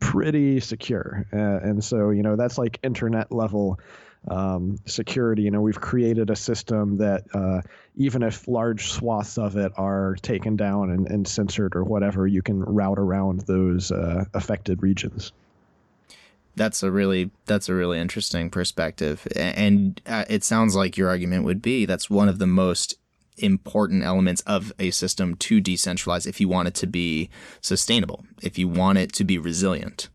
[0.00, 1.26] pretty secure.
[1.32, 3.78] Uh, and so, you know, that's like internet level
[4.28, 5.42] um, security.
[5.42, 7.62] You know, we've created a system that uh,
[7.96, 12.42] even if large swaths of it are taken down and, and censored or whatever, you
[12.42, 15.32] can route around those uh, affected regions.
[16.54, 21.44] That's a really that's a really interesting perspective, and uh, it sounds like your argument
[21.44, 22.96] would be that's one of the most
[23.38, 27.30] important elements of a system to decentralize if you want it to be
[27.62, 30.10] sustainable, if you want it to be resilient.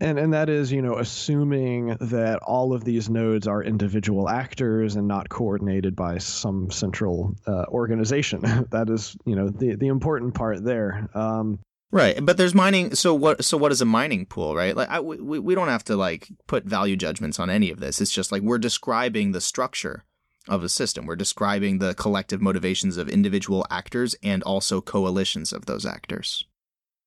[0.00, 4.96] And and that is, you know, assuming that all of these nodes are individual actors
[4.96, 8.40] and not coordinated by some central uh, organization.
[8.70, 11.08] that is, you know, the the important part there.
[11.14, 11.58] Um,
[11.90, 12.94] right, but there's mining.
[12.94, 13.44] So what?
[13.44, 14.54] So what is a mining pool?
[14.54, 14.74] Right?
[14.74, 18.00] Like I, we we don't have to like put value judgments on any of this.
[18.00, 20.04] It's just like we're describing the structure
[20.48, 21.06] of a system.
[21.06, 26.46] We're describing the collective motivations of individual actors and also coalitions of those actors.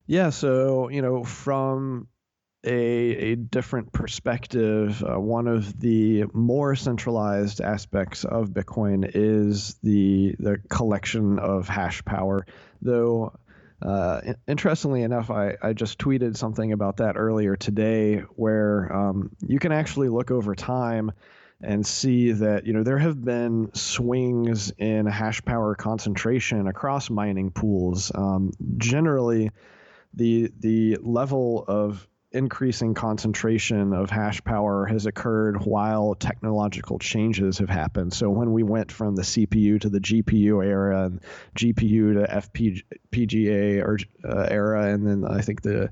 [0.08, 2.08] Yeah, so, you know, from
[2.66, 10.36] a, a different perspective, uh, one of the more centralized aspects of Bitcoin is the
[10.40, 12.46] the collection of hash power.
[12.82, 13.38] Though,
[13.82, 19.60] uh, interestingly enough, I, I just tweeted something about that earlier today, where um, you
[19.60, 21.12] can actually look over time
[21.62, 27.52] and see that you know there have been swings in hash power concentration across mining
[27.52, 28.12] pools.
[28.14, 29.52] Um, generally,
[30.16, 37.70] the the level of increasing concentration of hash power has occurred while technological changes have
[37.70, 38.14] happened.
[38.14, 41.22] So when we went from the CPU to the GPU era and
[41.56, 42.82] GPU to
[43.14, 45.92] FPGA or uh, era, and then I think the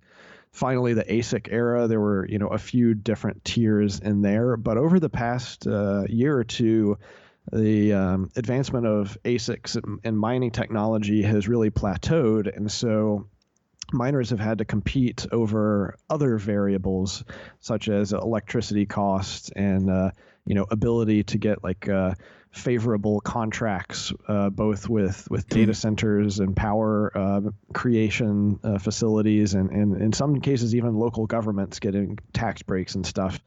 [0.52, 4.58] finally the ASIC era, there were you know a few different tiers in there.
[4.58, 6.98] But over the past uh, year or two,
[7.52, 13.28] the um, advancement of ASICs and mining technology has really plateaued, and so
[13.94, 17.24] miners have had to compete over other variables
[17.60, 20.12] such as electricity costs and uh,
[20.46, 22.14] you know ability to get like uh,
[22.52, 25.74] favorable contracts uh, both with with data mm-hmm.
[25.74, 27.42] centers and power uh,
[27.74, 33.06] creation uh, facilities and, and in some cases even local governments getting tax breaks and
[33.06, 33.40] stuff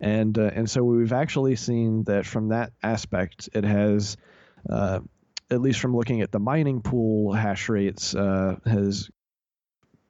[0.00, 4.16] and uh, and so we've actually seen that from that aspect it has
[5.50, 9.10] at least from looking at the mining pool hash rates has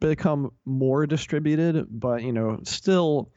[0.08, 3.30] become more distributed, but you know, still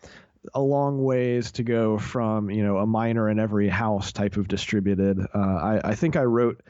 [0.53, 4.47] a long ways to go from you know a miner in every house type of
[4.47, 5.19] distributed.
[5.19, 6.61] Uh, I, I think I wrote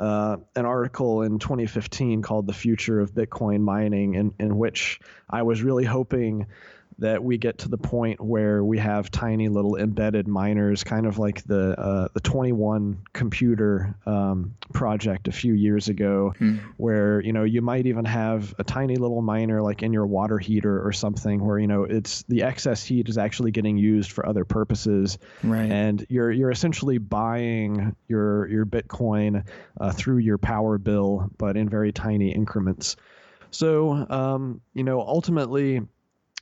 [0.00, 5.42] uh, an article in 2015 called "The Future of Bitcoin Mining," in, in which I
[5.42, 6.46] was really hoping
[7.00, 11.18] that we get to the point where we have tiny little embedded miners, kind of
[11.18, 16.56] like the uh, the 21 computer um, project a few years ago, hmm.
[16.76, 20.38] where you know you might even have a tiny little miner like in your water
[20.38, 24.26] heater or something, where you know it's the excess heat is actually getting used for
[24.26, 25.70] other purposes, right.
[25.70, 29.46] and you're you're essentially buying your your Bitcoin
[29.80, 32.96] uh, through your power bill, but in very tiny increments.
[33.52, 35.82] So um, you know ultimately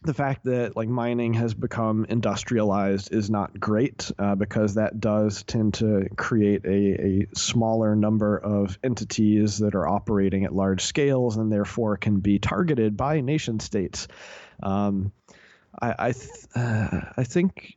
[0.07, 5.43] the fact that like mining has become industrialized is not great uh, because that does
[5.43, 11.37] tend to create a, a smaller number of entities that are operating at large scales
[11.37, 14.09] and therefore can be targeted by nation states.
[14.63, 15.13] Um,
[15.81, 17.77] I I, th- uh, I think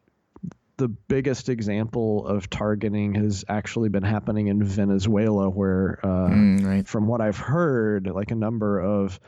[0.78, 6.88] the biggest example of targeting has actually been happening in Venezuela, where, uh, mm, right.
[6.88, 9.20] from what I've heard, like a number of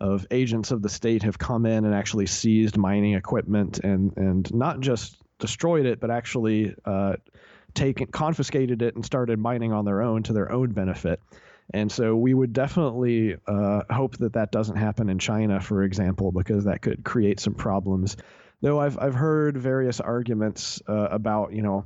[0.00, 4.52] of agents of the state have come in and actually seized mining equipment and and
[4.54, 7.14] not just destroyed it, but actually uh,
[7.74, 11.20] taken confiscated it and started mining on their own to their own benefit.
[11.72, 16.32] And so we would definitely uh, hope that that doesn't happen in China, for example,
[16.32, 18.16] because that could create some problems.
[18.60, 21.84] Though I've I've heard various arguments uh, about you know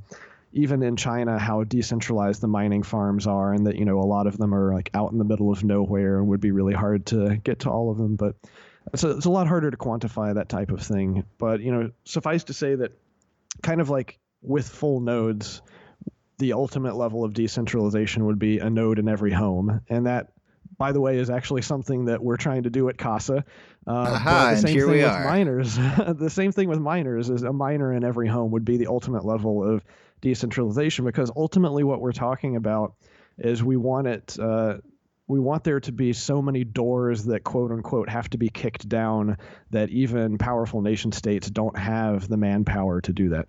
[0.54, 4.26] even in China, how decentralized the mining farms are, and that you know a lot
[4.26, 7.06] of them are like out in the middle of nowhere and would be really hard
[7.06, 8.16] to get to all of them.
[8.16, 8.36] But
[8.92, 11.24] it's a, it's a lot harder to quantify that type of thing.
[11.38, 12.92] But you know, suffice to say that
[13.62, 15.60] kind of like with full nodes,
[16.38, 20.30] the ultimate level of decentralization would be a node in every home, and that.
[20.76, 23.44] By the way, is actually something that we're trying to do at Casa.
[23.86, 25.24] Uh, Aha, the same and here thing we with are.
[25.24, 25.76] Miners,
[26.16, 29.24] the same thing with miners is a miner in every home would be the ultimate
[29.24, 29.84] level of
[30.24, 32.94] decentralization because ultimately what we're talking about
[33.38, 34.78] is we want it uh,
[35.26, 38.88] we want there to be so many doors that quote unquote have to be kicked
[38.88, 39.36] down
[39.70, 43.46] that even powerful nation states don't have the manpower to do that.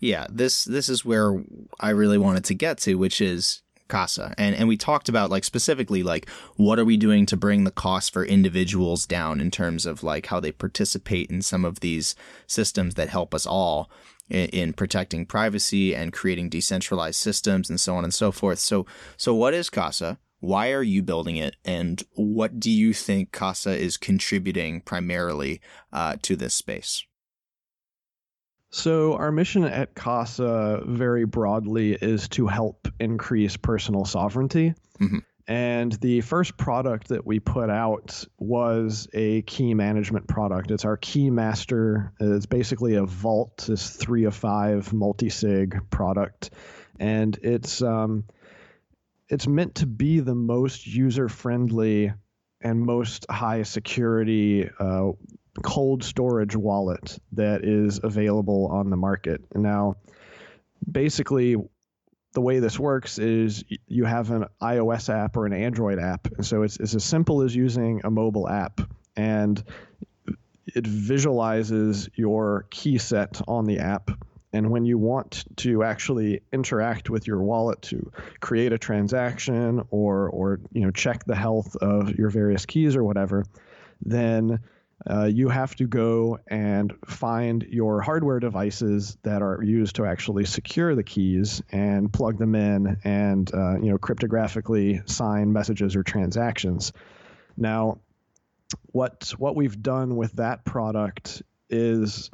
[0.00, 1.42] Yeah, this this is where
[1.80, 4.34] I really wanted to get to, which is Casa.
[4.38, 7.70] And and we talked about like specifically like what are we doing to bring the
[7.72, 12.14] cost for individuals down in terms of like how they participate in some of these
[12.46, 13.90] systems that help us all
[14.28, 18.58] in, in protecting privacy and creating decentralized systems and so on and so forth.
[18.58, 20.18] So so what is Casa?
[20.40, 25.60] Why are you building it, and what do you think Casa is contributing primarily
[25.92, 27.04] uh, to this space?
[28.70, 34.74] So, our mission at CASA, very broadly, is to help increase personal sovereignty.
[35.00, 35.18] Mm-hmm.
[35.48, 40.70] And the first product that we put out was a key management product.
[40.70, 42.12] It's our Key Master.
[42.20, 46.50] It's basically a vault, this three of five multi sig product.
[47.00, 48.24] And it's, um,
[49.30, 52.12] it's meant to be the most user friendly
[52.60, 55.12] and most high security uh,
[55.62, 59.40] cold storage wallet that is available on the market.
[59.54, 59.96] Now,
[60.90, 61.56] basically,
[62.38, 66.46] the way this works is you have an iOS app or an Android app, and
[66.46, 68.80] so it's it's as simple as using a mobile app,
[69.16, 69.60] and
[70.64, 74.12] it visualizes your key set on the app.
[74.52, 78.08] And when you want to actually interact with your wallet to
[78.38, 83.02] create a transaction or or you know check the health of your various keys or
[83.02, 83.46] whatever,
[84.00, 84.60] then
[85.06, 90.44] uh, you have to go and find your hardware devices that are used to actually
[90.44, 96.02] secure the keys and plug them in and uh, you know cryptographically sign messages or
[96.02, 96.92] transactions.
[97.56, 98.00] Now,
[98.86, 102.30] what what we've done with that product is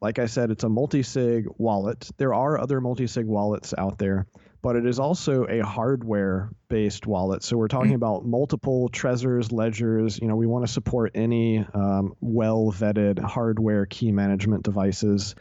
[0.00, 2.08] like I said, it's a multi-sig wallet.
[2.16, 4.26] There are other multi-sig wallets out there,
[4.62, 7.42] but it is also a hardware-based wallet.
[7.42, 7.96] So we're talking mm-hmm.
[7.96, 10.18] about multiple Trezors, ledgers.
[10.20, 15.34] You know, we want to support any um, well-vetted hardware key management devices.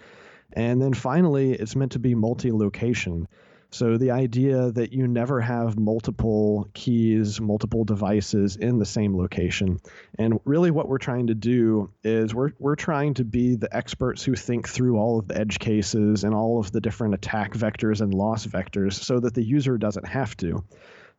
[0.53, 3.27] And then finally, it's meant to be multi-location.
[3.71, 9.79] So the idea that you never have multiple keys, multiple devices in the same location.
[10.17, 14.23] And really what we're trying to do is we're we're trying to be the experts
[14.23, 18.01] who think through all of the edge cases and all of the different attack vectors
[18.01, 20.63] and loss vectors so that the user doesn't have to.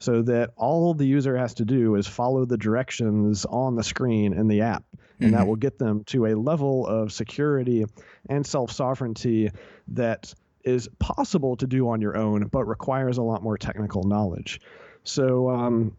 [0.01, 4.33] So that all the user has to do is follow the directions on the screen
[4.33, 4.83] in the app.
[5.21, 5.37] And mm-hmm.
[5.37, 7.85] that will get them to a level of security
[8.29, 9.51] and self sovereignty
[9.89, 10.35] that
[10.65, 14.61] is possible to do on your own, but requires a lot more technical knowledge.
[15.05, 15.97] So, um,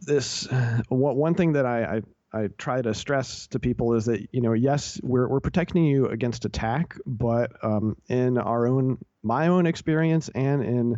[0.00, 0.48] this
[0.88, 2.02] what, one thing that I, I
[2.34, 6.06] I try to stress to people is that you know yes we're we're protecting you
[6.06, 10.96] against attack, but um, in our own my own experience and in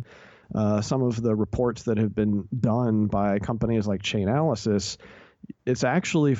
[0.53, 4.97] uh, some of the reports that have been done by companies like Chainalysis,
[5.65, 6.37] it's actually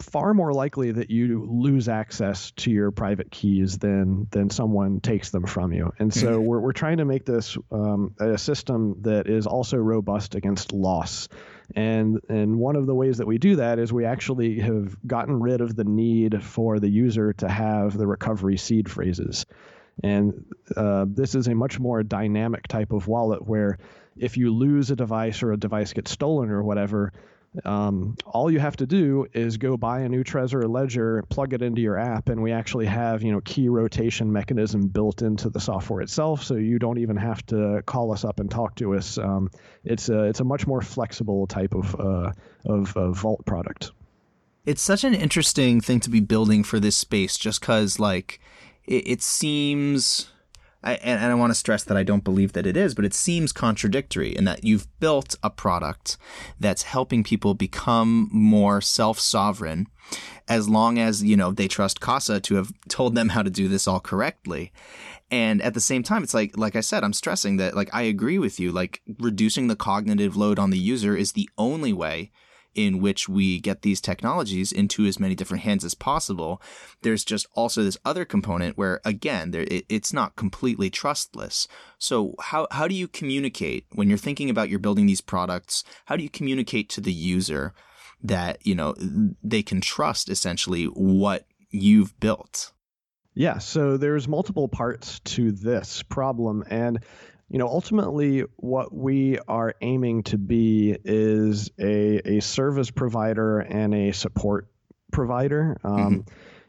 [0.00, 5.30] far more likely that you lose access to your private keys than than someone takes
[5.30, 5.92] them from you.
[5.98, 10.34] And so we're we're trying to make this um, a system that is also robust
[10.34, 11.28] against loss.
[11.74, 15.40] And and one of the ways that we do that is we actually have gotten
[15.40, 19.46] rid of the need for the user to have the recovery seed phrases.
[20.02, 20.44] And
[20.76, 23.78] uh, this is a much more dynamic type of wallet where
[24.16, 27.12] if you lose a device or a device gets stolen or whatever,
[27.64, 31.62] um, all you have to do is go buy a new Trezor Ledger, plug it
[31.62, 35.60] into your app, and we actually have you know key rotation mechanism built into the
[35.60, 39.18] software itself, so you don't even have to call us up and talk to us.
[39.18, 39.50] Um,
[39.84, 42.32] it's a it's a much more flexible type of uh,
[42.64, 43.92] of uh, Vault product.
[44.64, 48.40] It's such an interesting thing to be building for this space, just because like
[48.84, 50.30] it, it seems
[50.82, 53.04] I, and, and I want to stress that I don't believe that it is, but
[53.04, 56.16] it seems contradictory in that you've built a product
[56.60, 59.86] that's helping people become more self-sovereign
[60.48, 63.66] as long as, you know, they trust Casa to have told them how to do
[63.66, 64.72] this all correctly.
[65.28, 68.02] And at the same time, it's like, like I said, I'm stressing that, like, I
[68.02, 68.70] agree with you.
[68.70, 72.30] Like, reducing the cognitive load on the user is the only way
[72.76, 76.60] in which we get these technologies into as many different hands as possible.
[77.02, 81.66] There's just also this other component where, again, there, it, it's not completely trustless.
[81.98, 85.82] So how, how do you communicate when you're thinking about you're building these products?
[86.04, 87.72] How do you communicate to the user
[88.22, 88.94] that, you know,
[89.42, 92.72] they can trust essentially what you've built?
[93.34, 96.64] Yeah, so there's multiple parts to this problem.
[96.70, 97.04] And
[97.48, 103.94] you know, ultimately, what we are aiming to be is a, a service provider and
[103.94, 104.66] a support
[105.12, 105.78] provider.
[105.84, 106.20] Um, mm-hmm.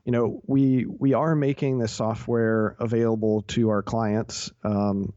[0.06, 5.14] You know, we we are making this software available to our clients, um,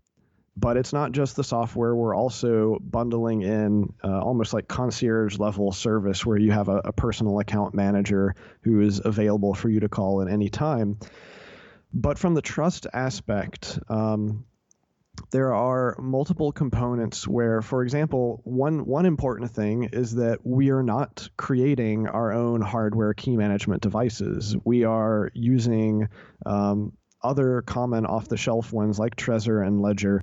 [0.56, 1.94] but it's not just the software.
[1.94, 6.92] We're also bundling in uh, almost like concierge level service, where you have a, a
[6.92, 10.98] personal account manager who is available for you to call at any time.
[11.92, 14.44] But from the trust aspect, um,
[15.30, 20.82] there are multiple components where, for example, one one important thing is that we are
[20.82, 24.56] not creating our own hardware key management devices.
[24.64, 26.08] We are using
[26.46, 26.92] um,
[27.22, 30.22] other common off-the-shelf ones like Trezor and Ledger,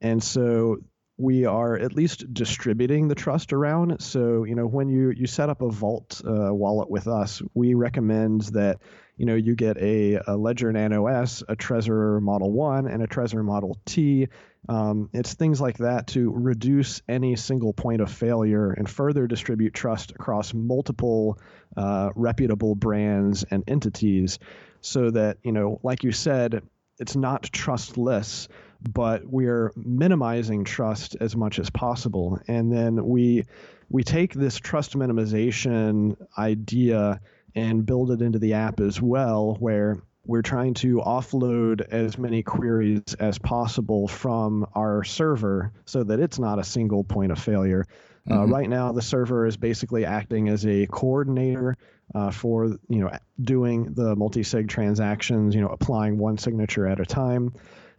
[0.00, 0.78] and so
[1.18, 4.00] we are at least distributing the trust around.
[4.00, 7.74] So, you know, when you you set up a Vault uh, wallet with us, we
[7.74, 8.78] recommend that
[9.16, 13.08] you know you get a, a Ledger Nano S, a Trezor Model One, and a
[13.08, 14.28] Trezor Model T.
[14.68, 19.74] Um, it's things like that to reduce any single point of failure and further distribute
[19.74, 21.40] trust across multiple
[21.76, 24.38] uh, reputable brands and entities,
[24.82, 26.62] so that you know, like you said,
[27.00, 28.48] it's not trustless
[28.80, 32.40] but we're minimizing trust as much as possible.
[32.48, 33.44] And then we
[33.90, 37.20] we take this trust minimization idea
[37.54, 42.42] and build it into the app as well, where we're trying to offload as many
[42.42, 47.86] queries as possible from our server so that it's not a single point of failure.
[48.30, 48.42] Uh, mm-hmm.
[48.42, 51.76] Uh, right now, the server is basically acting as a coordinator
[52.14, 53.10] uh, for you know
[53.40, 57.52] doing the multi-sig transactions, you know, applying one signature at a time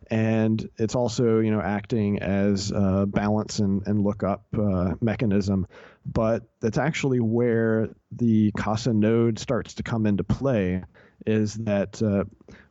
[0.09, 5.67] and it's also you know acting as a balance and, and lookup uh, mechanism
[6.05, 10.81] but that's actually where the casa node starts to come into play
[11.25, 12.23] is that uh,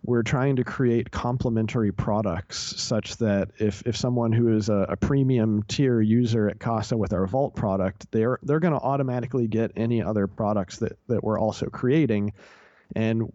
[0.03, 4.97] we're trying to create complementary products such that if, if someone who is a, a
[4.97, 9.72] premium tier user at Casa with our Vault product, they're they're going to automatically get
[9.76, 12.32] any other products that, that we're also creating.
[12.97, 13.32] And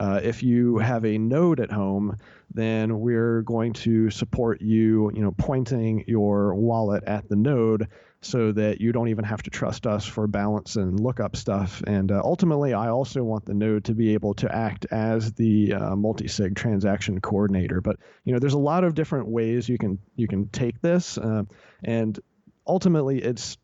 [0.00, 2.16] uh, if you have a node at home,
[2.52, 7.88] then we're going to support you, you know, pointing your wallet at the node
[8.20, 11.82] so that you don't even have to trust us for balance and lookup stuff.
[11.86, 15.74] And uh, ultimately, I also want the node to be able to act as the
[15.74, 17.80] uh, multi-sig transaction coordinator.
[17.80, 21.16] But you know, there's a lot of different ways you can you can take this,
[21.16, 21.44] uh,
[21.84, 22.18] and
[22.66, 23.56] ultimately, it's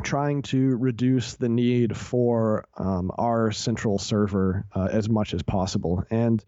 [0.00, 6.04] trying to reduce the need for um, our central server uh, as much as possible.
[6.10, 6.44] And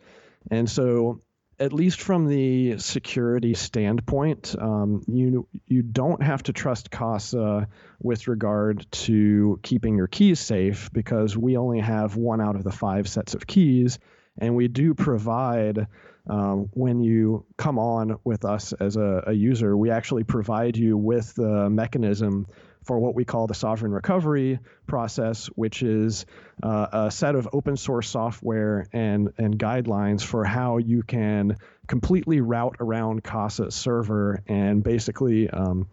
[0.50, 1.20] and so
[1.58, 7.68] at least from the security standpoint, um, you you don't have to trust Casa
[8.00, 12.72] with regard to keeping your keys safe because we only have one out of the
[12.72, 13.98] five sets of keys,
[14.38, 15.86] and we do provide
[16.28, 20.96] um, when you come on with us as a, a user, we actually provide you
[20.96, 22.46] with the mechanism
[22.84, 26.26] for what we call the sovereign recovery process, which is
[26.62, 31.56] uh, a set of open source software and, and guidelines for how you can
[31.86, 35.88] completely route around Casa's server and basically um,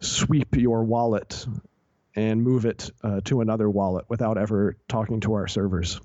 [0.00, 1.46] sweep your wallet
[2.14, 6.00] and move it uh, to another wallet without ever talking to our servers.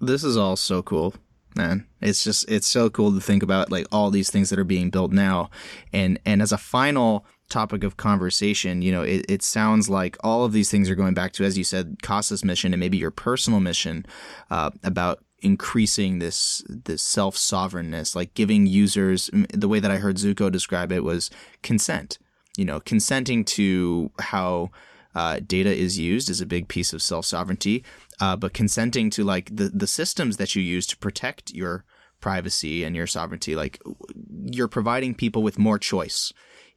[0.00, 1.14] This is all so cool
[1.56, 4.64] man it's just it's so cool to think about like all these things that are
[4.64, 5.48] being built now
[5.92, 10.44] and and as a final topic of conversation, you know, it, it sounds like all
[10.44, 13.10] of these things are going back to, as you said, Casa's mission and maybe your
[13.10, 14.06] personal mission
[14.50, 20.16] uh, about increasing this this self sovereignness, like giving users the way that I heard
[20.16, 21.30] Zooko describe it was
[21.62, 22.18] consent.
[22.56, 24.70] You know, consenting to how
[25.14, 27.84] uh, data is used is a big piece of self sovereignty,
[28.20, 31.84] uh, but consenting to like the the systems that you use to protect your
[32.20, 33.80] privacy and your sovereignty, like
[34.46, 36.32] you're providing people with more choice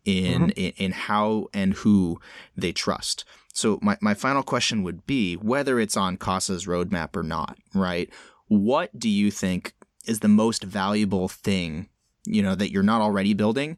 [0.05, 0.49] in, mm-hmm.
[0.55, 2.19] in, in how and who
[2.55, 3.25] they trust.
[3.53, 8.09] So my, my final question would be whether it's on Casa's roadmap or not, right?
[8.47, 9.73] What do you think
[10.05, 11.89] is the most valuable thing,
[12.25, 13.77] you know, that you're not already building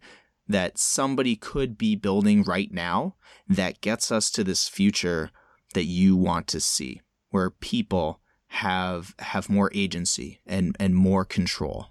[0.50, 3.16] that somebody could be building right now
[3.48, 5.30] that gets us to this future
[5.76, 11.90] that you want to see where people have have more agency and and more control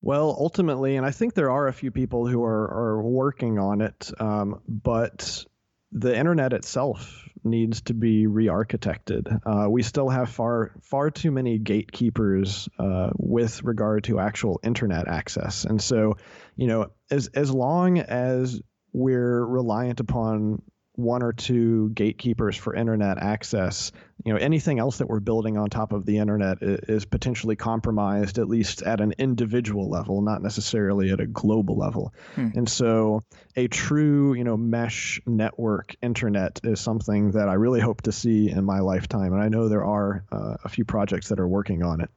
[0.00, 3.80] well, ultimately, and I think there are a few people who are, are working on
[3.80, 5.44] it, um, but
[5.92, 9.40] the internet itself needs to be re-architected.
[9.44, 15.08] Uh, we still have far far too many gatekeepers uh, with regard to actual internet
[15.08, 16.16] access, and so,
[16.56, 18.60] you know, as as long as
[18.92, 20.62] we're reliant upon
[20.98, 23.92] one or two gatekeepers for internet access,
[24.24, 28.38] you know, anything else that we're building on top of the internet is, potentially compromised,
[28.38, 32.12] at least at an individual level, not necessarily at a global level.
[32.34, 32.48] Hmm.
[32.56, 33.22] And so,
[33.54, 38.50] a true, you know, mesh network internet is something that I really hope to see
[38.50, 41.84] in my lifetime, and I know there are uh, a few projects that are working
[41.84, 42.10] on it.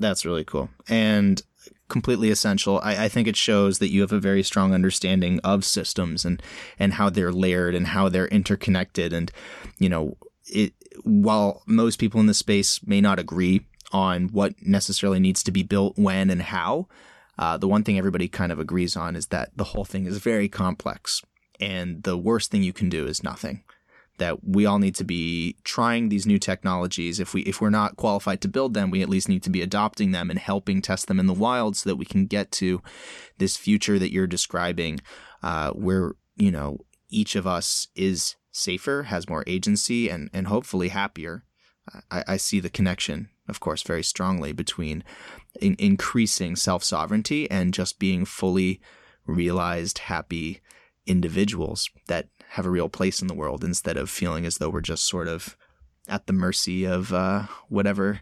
[0.00, 0.68] That's really cool.
[0.88, 1.40] And
[1.88, 2.80] completely essential.
[2.82, 6.42] I, I, think it shows that you have a very strong understanding of systems and
[6.78, 9.12] and how they're layered and how they're interconnected.
[9.12, 9.30] And
[9.78, 10.72] you know, it
[11.04, 15.62] while most people in the space may not agree on what necessarily needs to be
[15.62, 16.86] built when and how,
[17.38, 20.18] uh, the one thing everybody kind of agrees on is that the whole thing is
[20.18, 21.22] very complex,
[21.58, 23.64] and the worst thing you can do is nothing
[24.20, 27.18] that we all need to be trying these new technologies.
[27.18, 29.62] If we if we're not qualified to build them, we at least need to be
[29.62, 32.82] adopting them and helping test them in the wild so that we can get to
[33.38, 35.00] this future that you're describing,
[35.42, 40.88] uh, where you know each of us is safer, has more agency, and and hopefully
[40.88, 41.44] happier.
[42.10, 45.02] I, I see the connection, of course, very strongly between
[45.60, 48.80] in, increasing self sovereignty and just being fully
[49.26, 50.60] realized, happy
[51.06, 54.80] individuals that have a real place in the world instead of feeling as though we're
[54.80, 55.56] just sort of
[56.08, 58.20] at the mercy of uh, whatever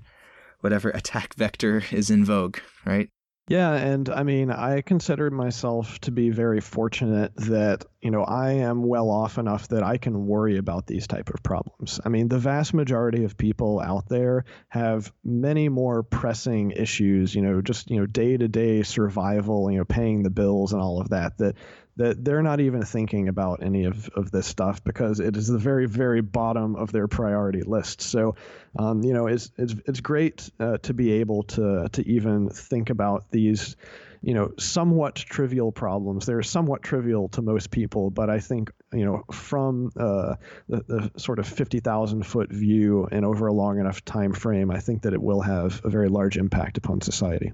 [0.61, 3.11] whatever attack vector is in vogue, right?
[3.49, 8.53] Yeah, and I mean, I consider myself to be very fortunate that, you know, I
[8.53, 11.99] am well off enough that I can worry about these type of problems.
[12.05, 17.41] I mean, the vast majority of people out there have many more pressing issues, you
[17.41, 21.39] know, just, you know, day-to-day survival, you know, paying the bills and all of that
[21.39, 21.57] that
[21.99, 25.59] that they're not even thinking about any of, of this stuff because it is the
[25.59, 28.01] very very bottom of their priority list.
[28.01, 28.37] So
[28.79, 32.91] um, you know it's it's, it's great uh, to be able to to even think
[32.91, 33.77] about these
[34.23, 36.25] you know somewhat trivial problems.
[36.25, 40.37] They're somewhat trivial to most people but i think you know from uh,
[40.69, 44.79] the, the sort of 50000 foot view and over a long enough time frame i
[44.79, 47.53] think that it will have a very large impact upon society.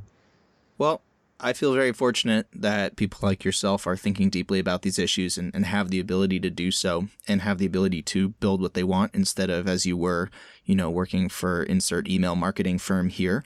[0.79, 1.01] Well
[1.41, 5.55] I feel very fortunate that people like yourself are thinking deeply about these issues and,
[5.55, 8.85] and have the ability to do so and have the ability to build what they
[8.85, 10.31] want instead of as you were,
[10.65, 13.43] you know, working for insert email marketing firm here.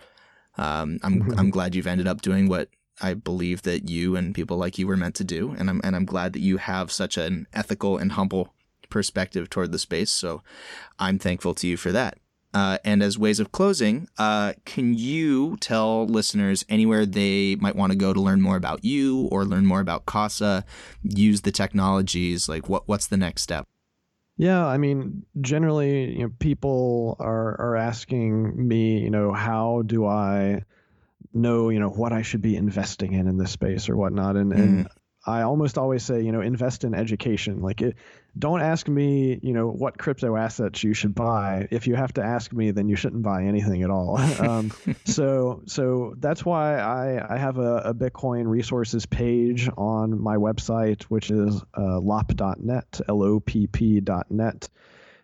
[0.57, 1.39] Um, I'm mm-hmm.
[1.39, 2.69] I'm glad you've ended up doing what
[3.01, 5.95] I believe that you and people like you were meant to do, and I'm and
[5.95, 8.53] I'm glad that you have such an ethical and humble
[8.91, 10.11] perspective toward the space.
[10.11, 10.43] So
[10.99, 12.19] I'm thankful to you for that.
[12.59, 17.93] Uh, and as ways of closing, uh, can you tell listeners anywhere they might want
[17.93, 20.65] to go to learn more about you or learn more about Casa,
[21.05, 22.49] use the technologies?
[22.49, 23.69] Like, what what's the next step?
[24.37, 30.05] Yeah, I mean, generally, you know, people are are asking me, you know, how do
[30.05, 30.65] I
[31.33, 34.53] know, you know, what I should be investing in in this space or whatnot, and
[34.53, 34.59] mm.
[34.59, 34.89] and
[35.29, 37.61] I almost always say, you know, invest in education.
[37.61, 37.97] Like, it,
[38.39, 41.69] don't ask me, you know, what crypto assets you should buy.
[41.71, 44.19] If you have to ask me, then you shouldn't buy anything at all.
[44.39, 44.73] Um,
[45.05, 51.03] so, so that's why I, I have a, a, Bitcoin resources page on my website,
[51.05, 54.69] which is uh, lopp.net, L-O-P-P.net.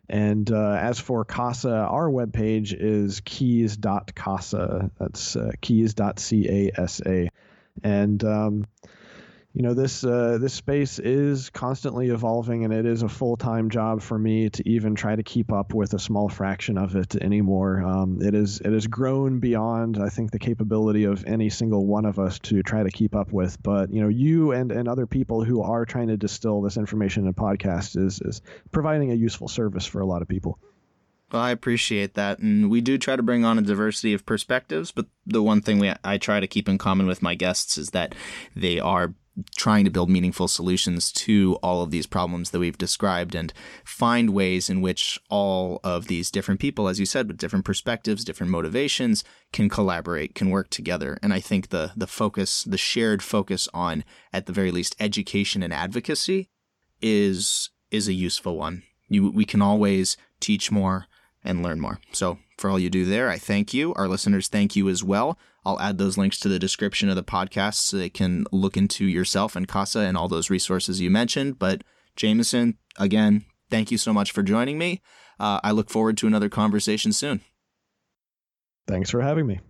[0.09, 4.91] And uh, as for Casa, our webpage is keys.casa.
[4.99, 7.29] That's uh, keys.casa.
[7.83, 8.67] And um,
[9.55, 14.03] you know this uh, this space is constantly evolving and it is a full-time job
[14.03, 17.81] for me to even try to keep up with a small fraction of it anymore.
[17.81, 22.05] Um, it is it has grown beyond i think the capability of any single one
[22.05, 23.63] of us to try to keep up with.
[23.63, 27.23] But you know you and and other people who are trying to distill this information
[27.23, 28.43] in a podcast is is
[28.73, 30.59] providing a useful service for a lot of people.
[31.31, 34.91] Well, I appreciate that, and we do try to bring on a diversity of perspectives.
[34.91, 37.91] But the one thing we I try to keep in common with my guests is
[37.91, 38.17] that
[38.57, 39.15] they are
[39.57, 43.53] trying to build meaningful solutions to all of these problems that we've described and
[43.85, 48.25] find ways in which all of these different people, as you said, with different perspectives,
[48.25, 51.19] different motivations, can collaborate, can work together.
[51.23, 55.63] And I think the the focus, the shared focus on, at the very least, education
[55.63, 56.51] and advocacy
[57.03, 58.83] is is a useful one.
[59.09, 61.07] You, we can always teach more
[61.45, 62.01] and learn more.
[62.13, 63.93] So for all you do there, I thank you.
[63.95, 65.39] Our listeners thank you as well.
[65.65, 69.07] I'll add those links to the description of the podcast so they can look into
[69.07, 71.59] yourself and Casa and all those resources you mentioned.
[71.59, 71.83] But
[72.17, 75.03] Jameson, again, thank you so much for joining me.
[75.41, 77.41] Uh, I look forward to another conversation soon.
[78.87, 79.61] Thanks for having me.